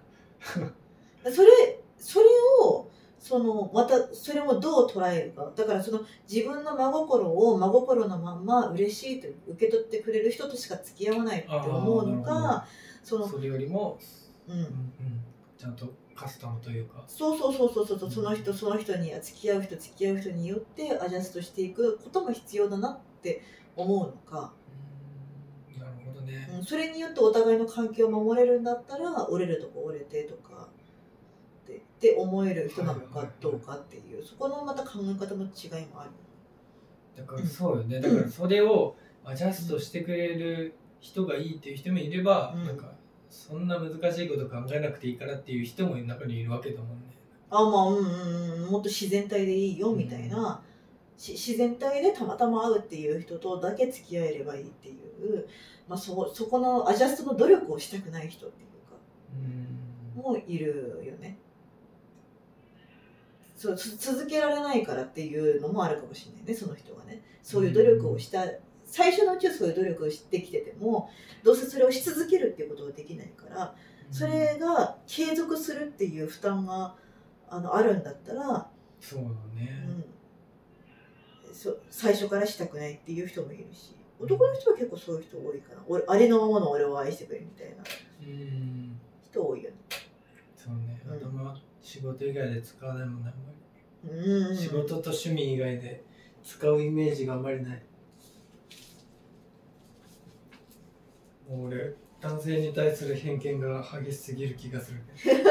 [1.24, 2.26] それそれ
[2.62, 2.89] を
[3.20, 5.52] そのまたそれをどう捉えるか。
[5.54, 12.66] だからその自分の真心を真心のまんま嬉しいと受け取ってくれる人としか付き合わないって思うのか
[13.04, 13.98] そのそれよりも、
[14.48, 14.72] ううんんうん、
[15.58, 17.04] ちゃんとカスタムというか。
[17.06, 23.42] そうそうそうそうそうその人その人に付き合う人付き合う人によってアジャストしていくことも必要だなって
[23.76, 24.54] 思うのか、
[25.76, 25.80] うん。
[25.82, 30.70] なるほどね、うん、それによってお互いの関係を守れるんだったら折れるとこ折れてとか
[32.00, 36.10] って思える人なのかどうかっていうそこのまた考え方の違いもある。
[37.14, 42.64] だからそうよね、だからそれをアジャストしてくれる人がいいっていう人もいれば、うん。
[42.64, 42.90] なんか
[43.28, 47.18] そんな難しいこと考えなくていいからっていう人も中にいるわけだもんね。
[47.50, 48.70] あまあうんうんうん。
[48.70, 50.62] もっと自然体でいいよみたいな、
[51.18, 55.46] し自然体でたまたま会うっていう人とだけ付き合えればいいっていう、
[55.86, 58.96] まあ、そそこのアジャストの努力をしたくない人っていうか
[59.34, 60.22] うん。
[60.22, 61.36] もいるよね
[63.60, 67.20] そうつ続けられないからっていうのもあるかもしれないねその人がね。
[67.42, 68.46] そういう努力をした、
[68.86, 71.10] 最初のうちはそういう努力をしてきてても
[71.44, 73.74] どうせそれをし続けるっていうことができないから
[74.10, 76.94] それが継続するっていう負担が
[77.50, 78.66] あのあるんだったら、
[78.98, 79.28] そうだ
[79.60, 79.84] ね、
[81.46, 85.82] うん、そ最初からしたくないっていう人もいるし男の人は結構そういう人多いかな。
[85.86, 87.84] 俺ありのままの俺を愛してくれみたいな
[88.22, 88.98] うん。
[89.30, 89.76] 人多いよね。
[90.56, 90.98] そうね。
[91.04, 94.50] うん仕事以外で使わないもんねあんまうん。
[94.50, 96.02] り仕事と趣味以外で
[96.42, 97.82] 使うイメージがあんまりない。
[101.48, 105.50] もう俺男性に対する偏見が激しすぎる気がするけど。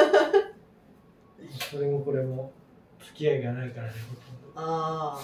[1.72, 2.52] それもこれも
[3.00, 4.60] 付き合いがないからねほとんど。
[4.62, 5.20] あ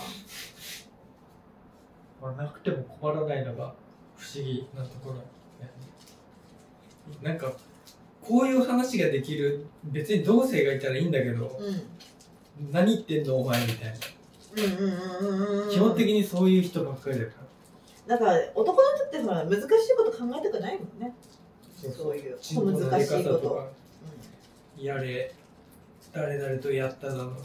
[2.21, 3.75] まあ、なくても困らないのが
[4.15, 5.23] 不思議なところ、ね、
[7.21, 7.53] なんか
[8.27, 12.71] こういう話ができる別に同性がいたらいいんだけどあうん。
[12.71, 13.95] 何言ってんのお前みたいな。
[14.57, 17.31] うんうんうんうんうん基本的にそういう人ばっかりだか
[18.07, 18.17] ら。
[18.17, 21.13] だから男の人ってほら難しいこと考えたくないもんね。
[21.75, 23.37] そういうチンポの難しいこと。
[23.39, 23.67] とか
[24.79, 25.33] やれ
[26.13, 27.23] 誰々とやっただの。
[27.23, 27.35] うん。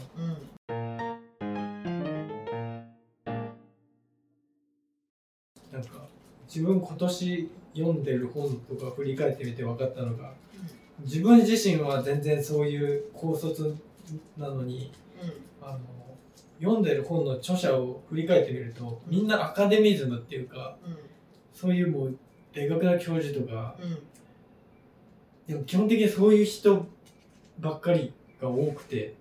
[5.71, 6.05] なんか
[6.47, 10.33] 自分今年読んでる本とか振り返ってみて分かったのが
[11.03, 13.75] 自分自身は全然そういう高卒
[14.37, 15.67] なのにうん。
[15.67, 15.79] あの
[16.59, 20.97] 読んでる本の著者を振り返ってみるとみんなアカデミズムっていうかうん。
[21.53, 22.17] そういうもう
[22.53, 23.99] 大学な教授とかうん。
[25.47, 26.85] でも基本的にそういう人
[27.59, 29.15] ばっかりが多くて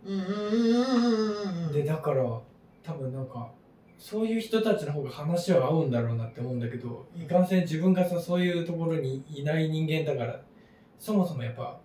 [1.72, 2.22] でだから
[2.82, 3.50] 多分なんか
[3.98, 7.22] そういう人たちの方が話は合うんだろうなって思うんだけどうん。
[7.22, 10.40] いかんせん自分がさそういうところにいない人間だから
[11.00, 11.80] そもそもやっぱ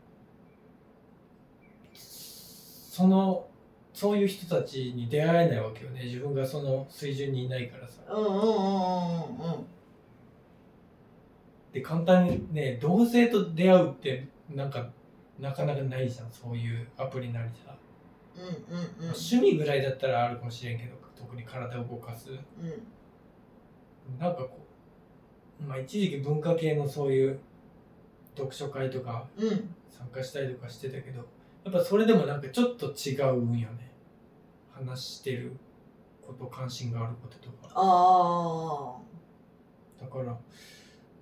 [1.93, 3.47] その
[3.93, 6.03] そういう人たちに出会えないわけよね。
[6.03, 8.01] 自分がその水準にいないからさ。
[8.09, 9.53] うんうんうんうん。
[9.53, 9.65] うん
[11.71, 14.87] で簡単にね同性と出会うってなんか
[15.37, 16.31] なかなかないじゃん。
[16.31, 17.75] そういうアプリなりさ、
[18.37, 18.93] うんうんうん。
[19.07, 22.29] 趣味ぐらいだったらあるかもしれんけど特に体を動かす。
[22.31, 22.47] うん。
[24.17, 24.65] なんかこ
[25.61, 27.39] う、まあ、一時期文化系のそういう
[28.35, 29.75] 読書会とかうん。
[29.89, 31.25] 参加したりとかしてたけど
[31.63, 33.91] やっぱそれでもなんかちょっと違うんよね。
[34.73, 35.53] 話してる
[36.21, 37.71] こと関心があることとか。
[37.75, 38.97] あ
[40.01, 40.37] だから、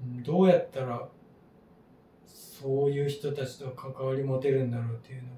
[0.02, 1.08] うん、どうやったら
[2.26, 5.30] そういう人たちと関わり持てるんだろうっていうの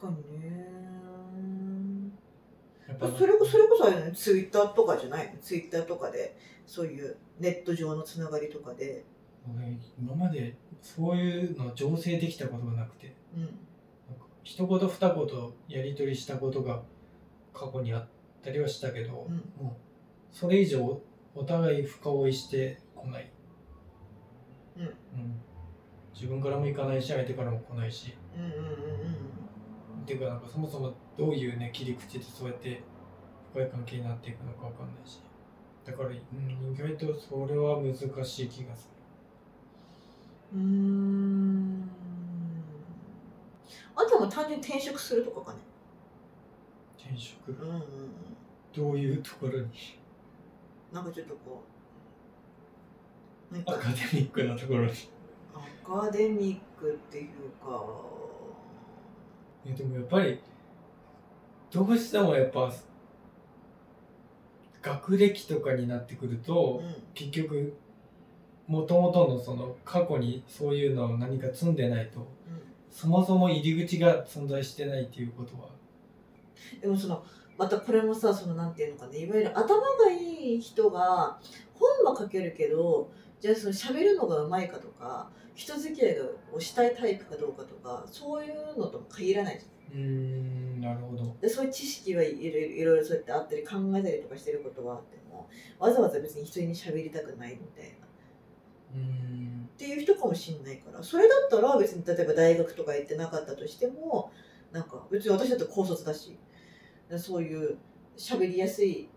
[0.00, 0.68] かにね。
[2.86, 5.32] やっぱそれこそれこそツイッターとかじゃない？
[5.32, 6.36] のツイッターとかで
[6.68, 9.04] そういうネット上のつながりとかで。
[9.50, 13.14] 俺今までそういうの醸成できたことがなくて。
[13.34, 13.42] うん。
[13.42, 16.82] なんか一言二言やり取りしたことが
[17.54, 18.08] 過去にあっ
[18.42, 19.64] たりはしたけど、うん。
[19.64, 19.72] もう
[20.30, 21.00] それ以上
[21.34, 23.30] お互い深追いしてこない、
[24.76, 24.94] うん。
[26.14, 28.12] 自分からも行かないし相手からも来ないし。
[28.36, 30.02] うんうんうんうん。
[30.02, 32.82] っていうかなんかそもそもどういうね切り口でそうやって
[33.52, 35.20] 深い関係になっていくのかわかんないし
[35.90, 36.16] だから、うん、
[36.74, 38.90] 意外とそれは難しい気がす
[40.54, 41.88] うーん。
[43.96, 45.58] あとは単純に転職するとかかね。
[46.98, 47.52] る転職？
[47.52, 47.82] うんうんうん。
[48.76, 49.68] どういうところに？
[50.92, 51.62] なんかちょっとこ
[53.50, 53.78] うアか。
[53.78, 54.92] カデミックなところに。
[55.54, 57.82] アカデミックっていうか。
[59.64, 60.38] いやでもやっぱり
[61.70, 62.70] どうしてもやっぱ
[64.82, 66.94] 学歴とかになってくると、うん。
[67.14, 67.74] 結局
[68.66, 72.26] もともとのその過去にそういうのを何か積んでないとうん。
[72.90, 75.68] そもそも入り口が存在してないっていうことは。
[76.80, 77.24] でもその
[77.56, 81.38] またこれもさそのなんていうのかねいわゆる頭がいい人が
[81.74, 83.10] 本は書けるけど
[83.40, 86.16] じゃあその喋るのがうまいかとか人付き合い
[86.54, 90.00] をしたいタイプかどうかとかそういうのとも限らないじゃん。
[90.00, 90.06] うー
[90.78, 91.36] んなるほど。
[91.40, 95.48] でそういう知識はいろいろいろいろそうやってあったり考えたりとかしてることはあっても
[95.80, 98.06] わざわざ別に人に喋りたくないみたいな
[98.94, 99.68] うーん。
[99.74, 101.02] っていう人かもしんないから。
[101.02, 104.30] それだったら別に例えば大学とか行ってなかったとしても
[104.70, 106.38] なんか別に私だって高卒だし
[107.16, 107.78] そういう
[108.16, 109.08] 喋りやすい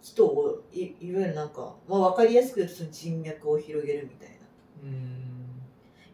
[0.00, 4.34] 人をいいわゆるなんか、まあ、分かりやすく言うとその人脈を広げるみたいな。
[4.82, 5.35] うーん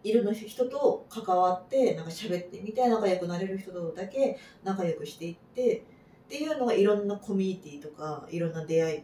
[0.05, 9.03] いろんな人と関わってなんか喋ってみたいな仲良くなれる人とだけ仲良くしていってっていうのがいろんなコミュニティとかいろんな出会いっ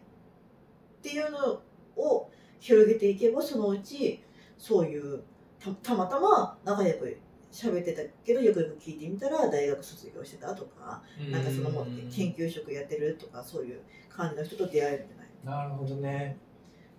[1.02, 1.60] ていうの
[1.96, 4.22] を広げていけばそのうち
[4.56, 5.22] そういう
[5.60, 7.16] たたまたま仲良く
[7.52, 15.64] 喋ってたけどよくよく聞いてみたら大学卒業してたとかなんかそのもう研究職やってるとかそういう感じの人と出会えるんじゃない？
[15.66, 16.36] なるほどね。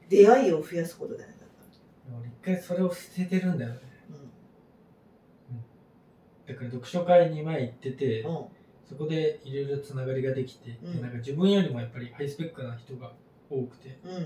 [0.07, 1.35] 出会いを増やすことだよね
[2.25, 3.79] 一回それを捨ててるんだよね。
[3.81, 3.88] ら
[6.49, 8.35] だから読書会に前行ってて、うん。
[8.35, 8.45] うん
[8.89, 10.95] そこでいろいろつながりができて、うん。
[10.95, 13.11] でなんか自分よりもやっぱりハイスペックな人が
[13.47, 13.99] 多くて。
[14.03, 14.23] うん。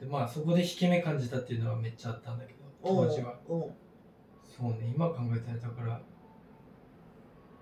[0.00, 3.38] でまあそこで引け目感じたっていうのはめっちゃあったんだけど当時は。
[3.46, 3.60] うん。
[3.60, 6.00] そうね今考えたらだから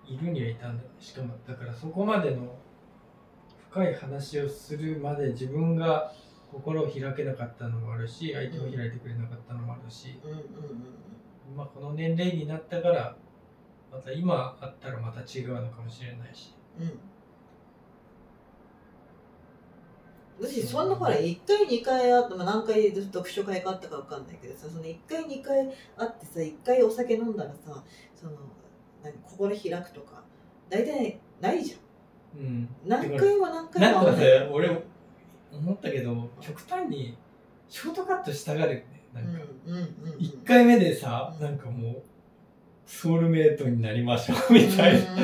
[0.07, 2.57] いるにはいたんだしかもだからそこまでの
[3.69, 6.13] 深い話をするまで自分が
[6.51, 11.08] 心を開けなかったのもあるし相手を開いてくれなかったのもあるし、うんうんうん
[11.55, 13.15] まあ、この年齢になったから
[13.91, 16.53] また今あったらまた違うのかもしれないし。
[16.79, 16.99] うん。
[20.39, 27.83] 私そんなほら1回2回あって、まあ、何回読書会があったか分かんないけどさその1回2回あってさ1回お酒飲んだらさ
[28.15, 28.31] その
[29.03, 30.23] 何心開くとか
[30.69, 32.39] 大体ないじゃん。
[32.39, 32.69] うん。
[32.85, 34.21] 何回も何回なんかも会わない。
[34.21, 34.83] ね俺
[35.51, 37.17] 思ったけど極端に
[37.67, 40.19] ショートカットしたがるよねなんか、うんうんうん。
[40.19, 42.03] 1回目でさなんかもう
[42.85, 45.15] ソウルメイトになりましょう みたいな、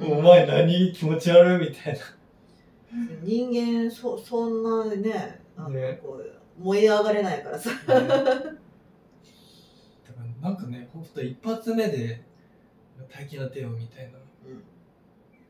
[0.00, 0.18] うん。
[0.18, 2.00] お前何気持ち悪いみたいな。
[3.22, 7.70] 人間そそんなねなんかねこう燃え上がれないからさ。
[7.86, 8.54] だから
[10.40, 12.22] なんかねほんと一発目で
[13.08, 14.18] 大気な手をみたいな。
[14.18, 14.62] うん。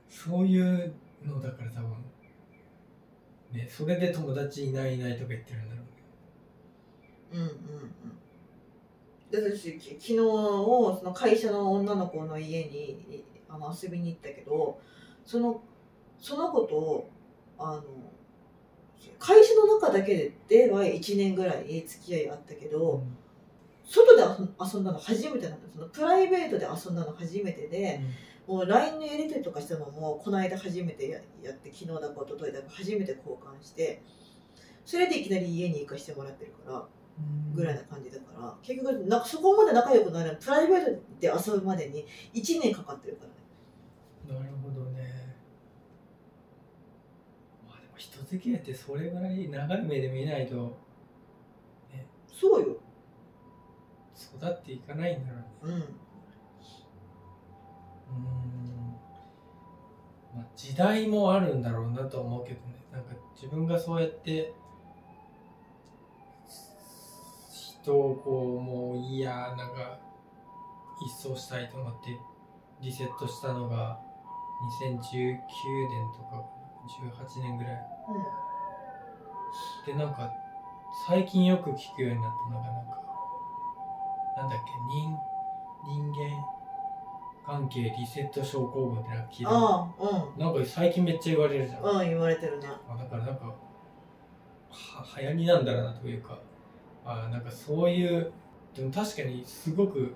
[0.09, 1.91] そういうのだから多分
[3.53, 5.94] ねそれで友達いないいないとか言ってるんだろうね
[7.35, 8.15] うんうんうん。
[9.31, 14.79] で私き昨日その会社の女の子の家にあの遊びに行ったけど
[15.27, 15.61] その
[16.21, 17.09] その子と
[17.59, 17.83] あの
[19.19, 23.03] 会社の中だけでは1年ぐらい付き合いあったけど、
[23.87, 28.01] 外で遊んだの初めてなんだそのプライベートで遊んだの初めてで、
[28.47, 34.03] もう LINE のやり取りとかしたのもこの間初めてややって昨日だか一昨日だか初めて交換して
[34.85, 36.85] それでいきなり家に行かしてもらってるからうん
[37.55, 43.25] ぐらいな感じだから結局なんかそこまで仲良くなるプライベートで遊ぶまでに1年かかってるか
[44.27, 44.41] らね。
[44.43, 45.37] なるほどね。
[47.69, 50.77] まあでも人付き合いってそれぐらい長い目で見ないと
[52.35, 52.77] そうよ。
[54.17, 55.47] 育っていかないんだろうね。
[55.63, 55.73] うん。
[55.73, 55.85] うーん。
[60.37, 62.75] まあ、時代もあるんだろうなと思うけどね。
[62.93, 64.53] なんか自分がそうやって
[67.85, 69.99] 人をこうもういいやなんか
[71.05, 72.19] 一掃したいと思って
[72.81, 74.01] リセットしたのが
[74.81, 76.43] 2019年とか
[76.89, 77.77] 18年ぐらい。
[79.87, 80.33] でなんか
[81.07, 83.01] 最近よく聞くようになったのがなんか
[84.39, 85.17] なんだっけ人
[85.87, 86.45] 人間
[87.47, 93.47] 関係リセット症候群ってなんか聞いたああなんか最近めっちゃ言われるじゃん、うんうん言われてるねあだからなんか
[94.71, 96.39] は流行りなんだろうなというか
[97.05, 98.33] あなんかそういう
[98.75, 100.15] でも確かにすごく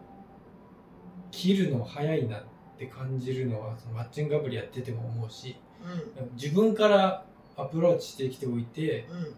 [1.30, 2.43] 切るの早いなっ
[2.78, 7.24] て感じるのはそのマッチングアプリやってても思うしう自分から
[7.57, 9.34] アプローチしてきておいてんうん。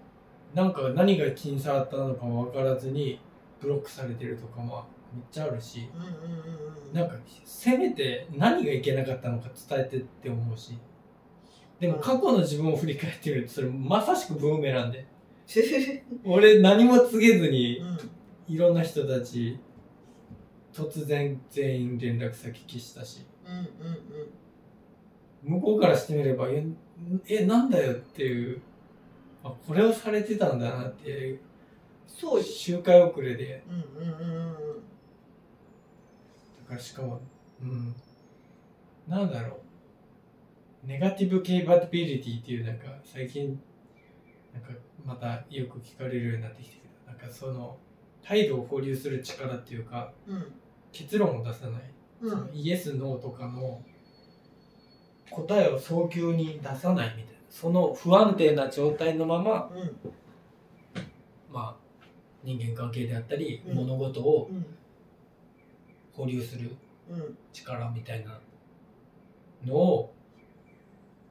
[0.55, 3.21] なんか何が気に障ったのかも分からずに
[3.61, 4.85] ブロックされてるとかも
[5.15, 5.89] めっちゃあるし
[6.93, 10.79] なんかせめて何がいけなかったのか伝えてって思うし
[11.79, 15.07] でも過去の自分を振り返ってみるとそれまさしくブーメランで
[16.25, 18.55] 俺何も告げずにうん。
[18.55, 19.59] いろんな人たち
[20.73, 23.25] 突然全員連絡先消したし。
[23.45, 23.95] うんうん
[25.53, 25.55] うん。
[25.57, 26.65] 向こうからしてみればえ
[27.29, 28.61] えなんだよっていう
[29.43, 31.41] あこれをされてたんだなっていう
[32.07, 32.39] そう。
[32.39, 33.65] よ周回遅れで。
[33.69, 34.55] うんうんうんうん
[36.59, 37.21] だからしかも
[37.61, 37.95] うん。
[39.09, 39.57] なんだろ
[40.85, 40.87] う。
[40.87, 43.61] ネガティブケイバビリティっていうなんか最近
[44.53, 44.71] なんか
[45.05, 46.77] またよく聞かれるようになってきて
[47.07, 47.77] なんかその
[48.23, 50.53] 態度を保留する力っていうかうん。
[50.93, 51.83] 結論を出さない、
[52.21, 52.31] うん。
[52.31, 53.81] そのイエスノーとかの
[55.31, 57.41] 答えを早急に出さないみたいな。
[57.49, 59.97] その不安定な状態のままうん。
[61.53, 62.05] まあ
[62.43, 63.75] 人間関係であったり、うん。
[63.77, 64.67] 物事をうん。
[66.13, 66.77] 保留する
[67.09, 67.39] うん。
[67.53, 68.41] 力みたいな
[69.65, 70.15] のを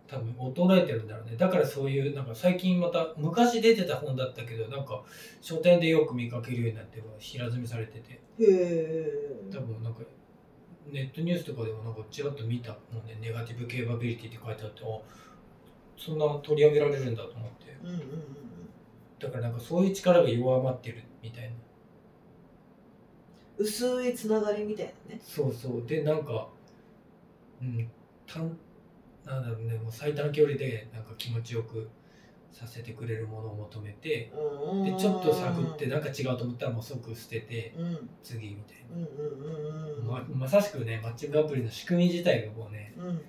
[0.09, 1.35] 多分衰えてるんだろうね。
[1.37, 5.03] だからそういうなんか最近また昔出てた本だったけどなんか
[5.41, 8.13] 書店でよく見かけるようになって平積みされてて。
[8.13, 10.01] へえ多分なんか
[10.91, 13.17] ネットニュースとかでもなんかちらっと見たもんね。
[13.21, 14.99] ネガティブケーバビリティって書いてあってあ
[15.97, 17.77] そんな取り上げられるんだと思って。
[17.83, 18.03] うんうんうん
[19.19, 21.49] だからなんかそういう力が弱まってるみたいな。
[23.57, 25.21] 薄いつながりみたいなね。
[25.21, 25.85] そうそう。
[25.85, 26.47] でなんか
[27.61, 27.91] うん
[28.25, 28.57] 短
[29.29, 31.87] なんだろうねもう最短距離でなんか気持ちよく
[32.51, 34.09] させてくれるものを求めて
[34.83, 37.85] でちょっと探ってなんか違うと思ったらもう即捨ててうん。
[37.85, 43.21] うん次みたいな、ままさしくねマッチングアプリの仕組み自体がこうねうん。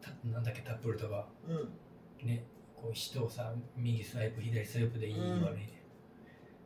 [0.00, 1.26] たなんだっけタップルとか。
[1.48, 2.26] うん。
[2.26, 2.44] ね
[2.74, 5.42] こう人をさ右スワイプ左スワイプでいいうん。
[5.42, 5.82] 悪いで、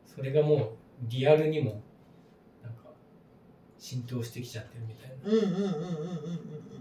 [0.05, 0.69] それがもう
[1.03, 1.81] リアルにも
[2.63, 2.89] なんか
[3.77, 5.15] 浸透してきちゃってるみたいな。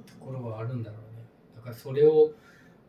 [0.06, 1.09] ところはあるんだろうね
[1.60, 2.32] だからそれを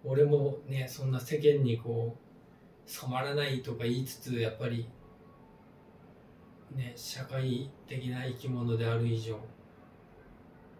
[0.05, 4.87] 俺もねそんな世間にこう染まらないとか言いつつやっぱり
[6.73, 9.37] ね社会的な生き物である以上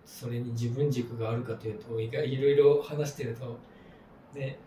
[0.06, 3.60] それに自分軸があるかというといろいろ話してると
[4.34, 4.58] ね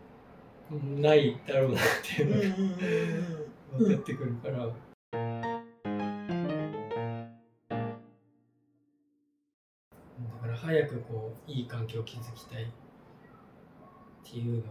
[0.70, 4.72] ないだろうなっていうのが分かってくるから、だ
[10.40, 12.66] から早くこういい環境を築きたい
[14.26, 14.68] っていうのが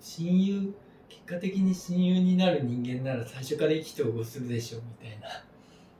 [0.00, 0.74] 親友
[1.08, 5.28] 結果的に親友になる人間なら最初から意気投合するでしょみたいな。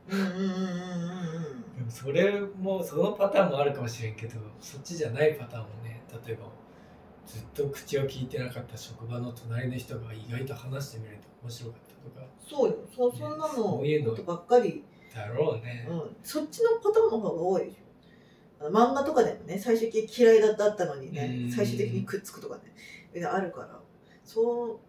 [0.06, 1.76] うんうんうんうんうんうん。
[1.76, 6.46] でもそれもそのパターンもあるかもしれんけどそっちじゃないパターンもね例えば
[7.26, 12.26] ずっと口を聞いてなかった職場の隣の人が意外と話してみると面白かったとか。
[12.40, 12.76] そうよ。
[12.94, 14.84] そそんなのばっかり。
[15.14, 17.83] だろうね、うん、そっちのパターンの方が多いでしょ
[18.60, 21.50] 漫画とかでもね最初嫌いだったのにねうん。
[21.50, 22.58] 最終的にくっつくとか
[23.14, 23.80] ねあるから。
[24.24, 24.80] そ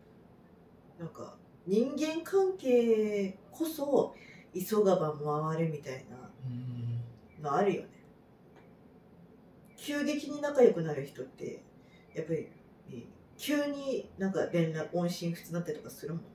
[1.00, 1.36] うなんか
[1.68, 4.16] 人間関係こそ
[4.54, 5.14] 急がば
[5.52, 7.88] 回れみたいなうんのあるよね。
[9.78, 11.64] 急激に仲良くなる人って
[12.14, 12.52] やっぱり、ね
[13.38, 16.30] 急になんか連絡音信不通になったりとかするもんね。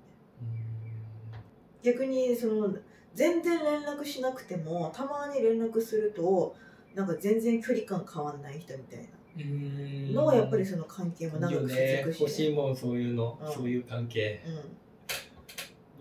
[1.82, 2.74] 逆にその
[3.14, 6.54] 全然連絡しなくてもたまに連絡すると
[6.94, 10.14] なんか全然距離感変わんない人みたいうん。
[10.14, 12.02] なのはやっぱりその関係も長く続ね。
[12.04, 14.42] くし、欲しいもんそういうの、うんそういう関係。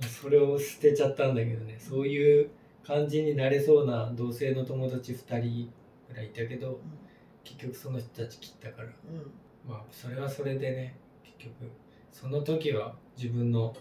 [0.02, 0.08] うん。
[0.08, 1.78] それを捨てちゃったんだけどね。
[1.80, 2.50] そういう
[2.84, 5.72] 感じになれそうな同性の友達2人
[6.10, 6.80] ぐらいいたけど
[7.44, 8.90] 結局その人たち切ったから。
[9.10, 9.18] うん。
[9.18, 9.32] うん
[9.68, 11.70] まあそれはそれでね結局
[12.12, 13.76] その時は自分の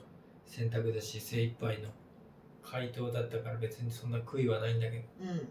[0.44, 1.88] 選択だし精一杯の
[2.62, 5.04] 回答だったから別にそんな悔いはないんだけど。
[5.22, 5.48] うん。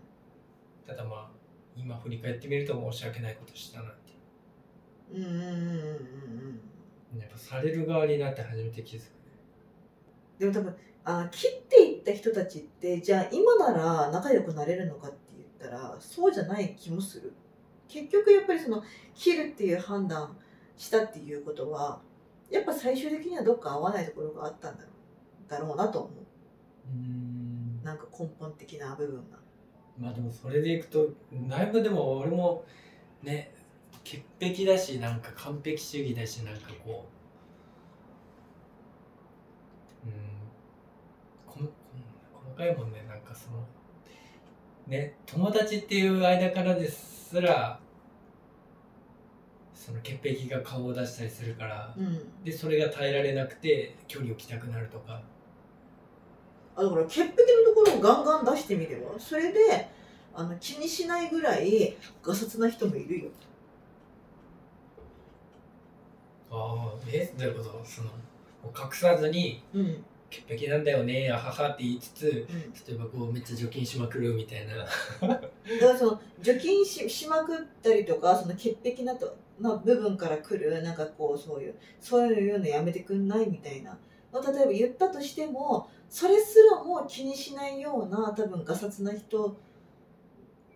[0.86, 1.36] ただまあ
[1.78, 4.13] 今振り返ってみると申し訳ないことしたなって。
[5.13, 5.51] うんうんうんうんうん。
[5.51, 9.09] うんやっぱされる側になって初めて気づくね。
[10.39, 10.75] でも多分
[11.05, 17.34] あ切っていった人たちってじゃあ今なら仲良くなれるのかって言ったらそうじゃない気もする。
[17.88, 18.84] 結局やっぱりその
[19.15, 20.38] 切るっていう判断
[20.75, 22.01] したっていうことは
[22.51, 26.11] やっぱ最終的にはどっか合わないところがあったんだろうだろうなと思う。
[26.89, 27.82] うん。
[27.84, 29.38] なんか根本的な部分が
[30.00, 32.64] まあでもそれでいくとだいぶでも俺も
[33.24, 33.52] ね
[34.04, 37.06] 潔癖だしなんか完璧主義だしなんかこ
[40.06, 40.14] ううん
[41.45, 41.70] こん
[42.45, 43.66] 細かいもんねなんかその
[44.88, 47.80] ね友達っていう間からですら
[49.74, 52.43] その潔癖が顔を出したりするからうん。
[52.43, 55.22] でそれが耐えられなくて距離を置きたくなるとか
[56.78, 59.89] あだから潔癖のところをガンガン出してみればそれで
[60.34, 63.30] あの気にしないぐらいガサツな人もいるよ。
[66.51, 68.09] ああえどういうことその
[68.67, 70.05] 隠さずにうん。
[70.30, 72.73] 潔癖なんだよねあははって言いつつうん。
[72.88, 74.75] 例えばこうめっちゃ除菌しまくるみたいな。
[74.78, 74.86] だ
[75.28, 75.45] か
[75.82, 83.97] らその除菌ししまくったりとかその潔癖なとな部分から来るなんかこうそういうそういうのやめてくんないみたいな。
[84.32, 89.58] の例えば言ったとしてもそれすらも気にしないような多分ガサツな人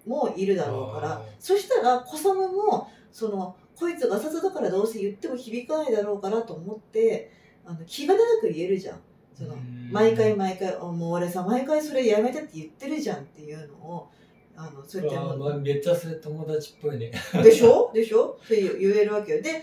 [0.05, 1.21] もいるだろうから。
[1.39, 7.31] そしたら小サムもそのこいつガサツだからどうせ言っても響かないだろうからと思って
[7.65, 8.99] あの気兼ねなく言えるじゃん。
[9.33, 9.89] そのうん。
[9.91, 14.09] 毎回毎回「あもう俺さ毎回それやめてって言ってるじゃん」っていうのを
[14.55, 17.11] あのそうやってまあめっちゃそれ友達っぽいね。
[17.41, 17.91] でしょ？
[17.93, 18.37] でしょ？
[18.43, 19.41] それ言えるわけよ。
[19.41, 19.61] でで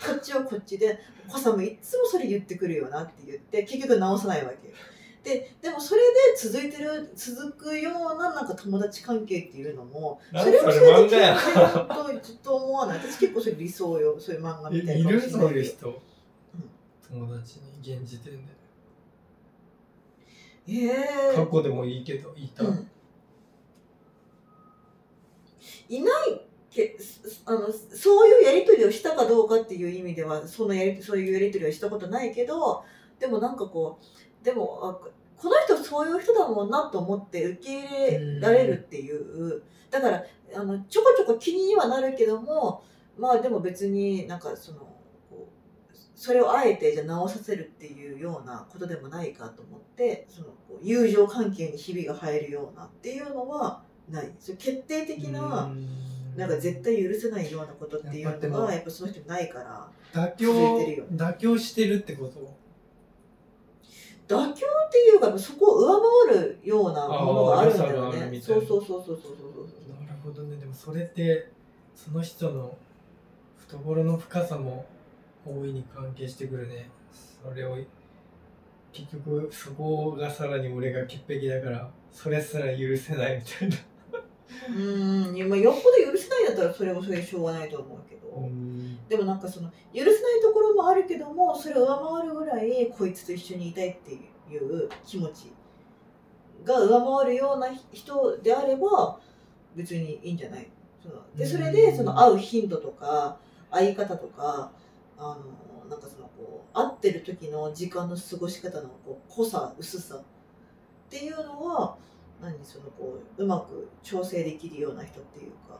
[0.00, 0.98] こっちはこっちで
[1.28, 4.74] 「子さんもいっつもそれ言ってくるよな」って言って結局直さないわけよ
[5.28, 11.36] ででもそれで続いてる続くようななんか友達関係っていうのもそれはそれ漫画や。
[11.36, 12.98] とずっと思わない？
[12.98, 14.18] 私結構それ理想よ。
[14.18, 15.20] そういう漫画みたいないる？
[15.20, 16.02] そういうよ人、
[17.10, 18.52] 友達に現時点で。
[20.70, 22.90] ええ過去でもいいけどいた、うん。
[25.90, 32.84] いないけすあのそういうやり取りをしたかどうかっていう意味ではそのやりそういうやり取りをしたことないけど
[33.18, 39.62] でもなんかこうでもあこの人そういう人だもんなと思って受け入れられるっていう。
[39.90, 40.22] だから
[40.54, 42.82] あのちょこちょこ気にはなるけども
[43.16, 44.80] まあでも別になんかその
[45.30, 45.48] こ
[45.90, 54.30] うそれをあえてじゃあ直させるっていうようなことでもないかと思ってそのこう友情関係にひびが入るようなっていうのはない。
[54.38, 55.88] そういう決定的なうん。
[56.36, 60.78] なんか絶対許せないようなことっていうのやっぱでもがやっぱその人ないから妥協
[61.16, 62.54] 妥協してるってこと？
[64.28, 68.40] 妥協っていうかそこを上回るようなものがあるんだよね。
[68.40, 70.56] そうそうそうそうそうそうなるほどね。
[70.56, 71.50] でもそれって
[71.96, 72.76] その人の
[73.56, 74.86] 懐の深さも
[75.46, 76.90] 大いに関係してくるね。
[77.42, 77.78] それを
[78.92, 83.76] 結局そこがさらに俺が潔癖だからそれすら許せないみたいな。
[84.68, 88.17] うーんいやまあよっぽど許せないんだったらそれはそれでしょうがないと思うけど、
[89.08, 95.52] でもなんかその許せないところもあるけどもそれを上回るぐらいこいつと一緒にいたいっていう気持ち
[96.64, 99.18] が上回るような人であれば
[99.74, 100.68] 別にいいんじゃない？
[101.02, 103.38] そのでそれでその会う頻度とか
[103.70, 104.70] 会い方とか
[105.16, 110.22] あのなんかそのこう会ってる時の時間の過ごし方のこう濃さ薄さっ
[111.08, 111.96] ていうのは
[112.42, 115.78] 何そのこううまく調整できるような人っていうか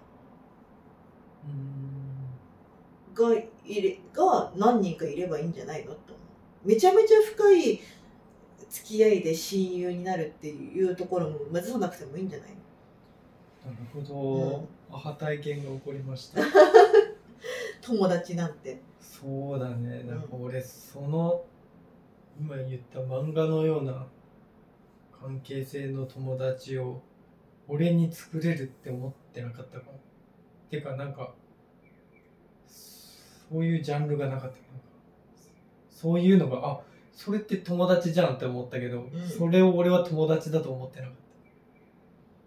[3.18, 5.98] がいれが何人かいればいいんじゃないのと
[6.64, 7.80] めちゃめちゃ深い
[8.70, 12.48] 付き合いで親友になるっていうところも目指さなくてもいいんじゃない
[13.64, 16.40] なるほど、アハ体験が起こりました
[17.82, 21.42] 友達なんてそうだねなんか俺その
[22.38, 24.06] 今言った漫画のような
[25.20, 27.02] 関係性の友達を
[27.66, 30.00] 俺に作れるって思ってなかったかも
[30.70, 31.34] ていうかなんか
[33.50, 34.56] そういうジャンルがなかった
[35.90, 36.80] そういうのがあ
[37.12, 39.10] それって友達じゃんって思ったけど、ん。
[39.36, 41.18] それを俺は友達だと思ってなかった。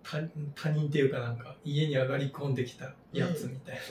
[0.03, 0.21] 他
[0.55, 3.81] 他人っていうかなんか家に上がり込んできたやつみたいな、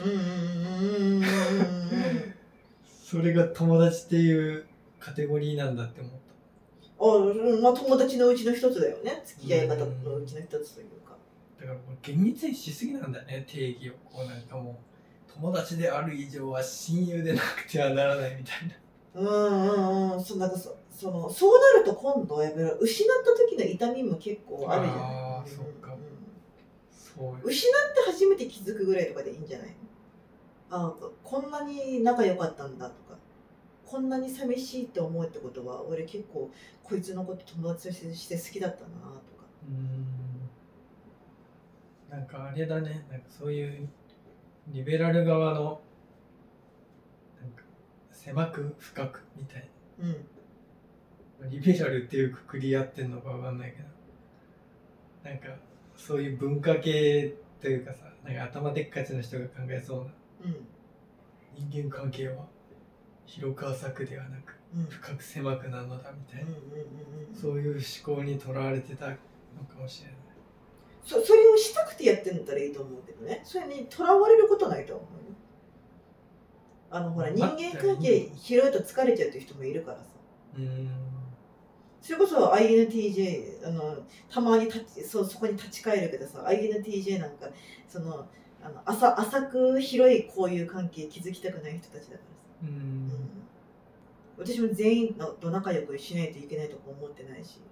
[3.05, 4.65] それが友達っていう
[4.99, 7.05] カテゴリーなんだって思った。
[7.05, 9.23] あうんまあ友達のうちの一つだよね。
[9.27, 11.15] 付き合い方のうちの一つというか。
[11.61, 13.93] だからもう厳密にしすぎなんだね定義を。
[14.05, 14.90] こうなんかもう
[15.35, 18.75] 友達である以上は親友でなくてはならないみたいな。
[19.15, 19.31] うんう
[20.11, 20.25] んうん。
[20.25, 25.03] そうなんかそそのそうなると今度やっぱり失った時の痛みも結構あるじゃない。
[25.03, 25.93] あーそっか。
[25.93, 25.99] ん。
[26.91, 27.73] そう失っ
[28.05, 29.69] て初めて気づくぐらいとかでいいんじゃない？
[30.71, 33.19] のあこんなに仲良かったんだとか。
[33.87, 36.49] こんなに寂しいって思うってことは俺結構
[36.85, 39.15] こいつのこと友達として好きだったなとか。
[39.69, 39.75] うー
[42.15, 42.19] ん。
[42.19, 43.05] なんかあれだね。
[43.11, 43.89] なんかそういう
[44.73, 45.81] リベラル側の
[47.41, 47.63] なんか
[48.13, 49.69] 狭く深くみたい
[50.01, 50.13] うん。
[51.41, 53.89] なリベラルっていうくくり合ってんのかわかんないけど。
[55.25, 55.49] なんか
[55.97, 60.11] そういう文化系というかさなんか頭でっかちの人が考えそうな。
[60.45, 60.67] うん。
[61.71, 62.47] 人間関係は
[63.27, 64.85] 広く浅くではなくうん。
[64.87, 66.51] 深く狭くなるのだみたいな、
[67.35, 67.73] そういう
[68.05, 70.17] 思考にとらわれてたのかもしれない。
[71.05, 73.43] そそれをしたくてやってんだったらいいと思うけどね。
[73.45, 75.21] それにとらわれることはないと思うよ。
[76.91, 80.05] あのほら人間関係広いと疲れちゃうっていう人もいるからさ。
[82.01, 83.99] それこそ INTJ あの
[84.31, 87.47] たまに立ちそうそこに立ち返るけどさ INTJ なんか
[87.87, 88.27] その
[88.63, 92.25] あの浅浅く広い交友関係築きたくない人たちだからさ、
[92.63, 93.11] うーん。
[94.39, 97.61] 私も全員と仲良くしないといけないとか思ってないし。
[97.61, 97.63] 好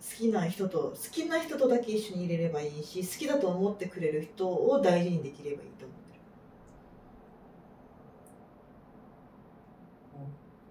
[0.00, 5.98] きな人と好きな人とだけ一緒に入れればいいし好きだと思ってくれる人を大事にできればいいと思っ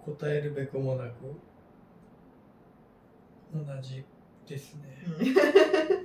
[0.06, 1.40] てる答えるべくもなく
[3.52, 4.04] 同じ
[4.46, 4.98] ですね。
[5.98, 6.03] うん